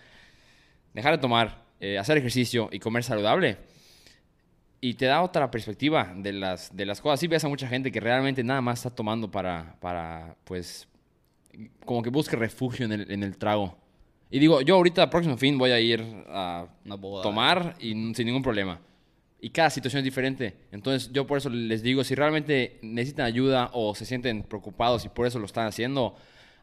[0.93, 3.57] dejar de tomar, eh, hacer ejercicio y comer saludable.
[4.81, 7.19] Y te da otra perspectiva de las, de las cosas.
[7.19, 10.87] Sí ves a mucha gente que realmente nada más está tomando para, para pues,
[11.85, 13.77] como que busque refugio en el, en el trago.
[14.31, 16.67] Y digo, yo ahorita, el próximo fin, voy a ir a
[16.97, 17.23] boda.
[17.23, 18.79] tomar y sin ningún problema.
[19.41, 20.55] Y cada situación es diferente.
[20.71, 25.09] Entonces, yo por eso les digo, si realmente necesitan ayuda o se sienten preocupados y
[25.09, 26.15] por eso lo están haciendo,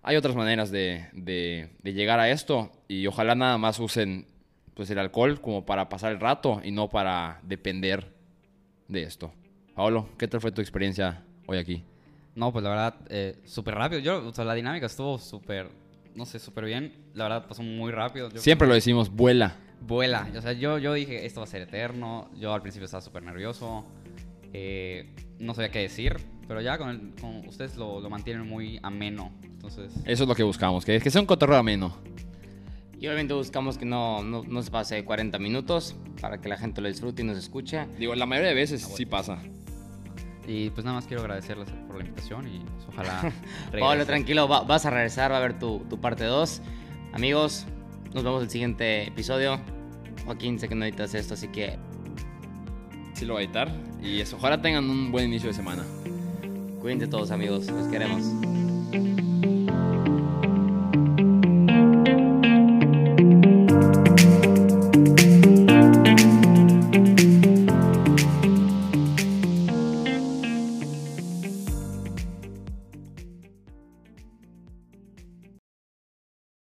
[0.03, 2.71] hay otras maneras de, de- de llegar a esto.
[2.87, 4.27] Y ojalá nada más usen
[4.77, 8.13] pues, el alcohol como para pasar el rato y no para depender
[8.87, 9.33] de esto.
[9.75, 11.83] Paolo, ¿qué tal fue tu experiencia hoy aquí?
[12.37, 14.01] No, pues la verdad, eh, súper rápido.
[14.01, 15.69] Yo, o sea, la dinámica estuvo súper,
[16.15, 16.93] no sé, súper bien.
[17.15, 18.29] La verdad, pasó muy rápido.
[18.31, 19.57] Yo- Siempre lo decimos, vuela.
[19.81, 20.29] Vuela.
[20.37, 22.31] O sea, yo, yo dije, esto va a ser eterno.
[22.39, 23.85] Yo al principio estaba súper nervioso.
[24.53, 26.17] Eh, no sabía qué decir.
[26.49, 29.33] Pero ya con, el- con ustedes lo, lo mantienen muy ameno.
[29.43, 31.97] Entonces, Eso es lo que buscamos, que, que sea un cotorreo ameno.
[32.99, 36.81] Y obviamente buscamos que no, no, no se pase 40 minutos para que la gente
[36.81, 37.87] lo disfrute y nos escuche.
[37.99, 39.39] Digo, la mayoría de veces Ah, sí pasa.
[40.49, 43.33] Y pues nada más quiero agradecerles por la invitación y pues, ojalá.
[43.79, 46.63] Pablo, tranquilo, va- vas a regresar, va a haber tu, tu parte 2.
[47.13, 47.67] Amigos,
[48.15, 49.61] nos vemos el siguiente episodio.
[50.25, 51.79] Joaquín, sé que no editas esto, así que
[53.15, 53.73] Sí lo voy a editar.
[54.03, 55.85] Y eso, ojalá tengan un buen inicio de semana.
[56.81, 58.23] cuídense todos amigos, los queremos.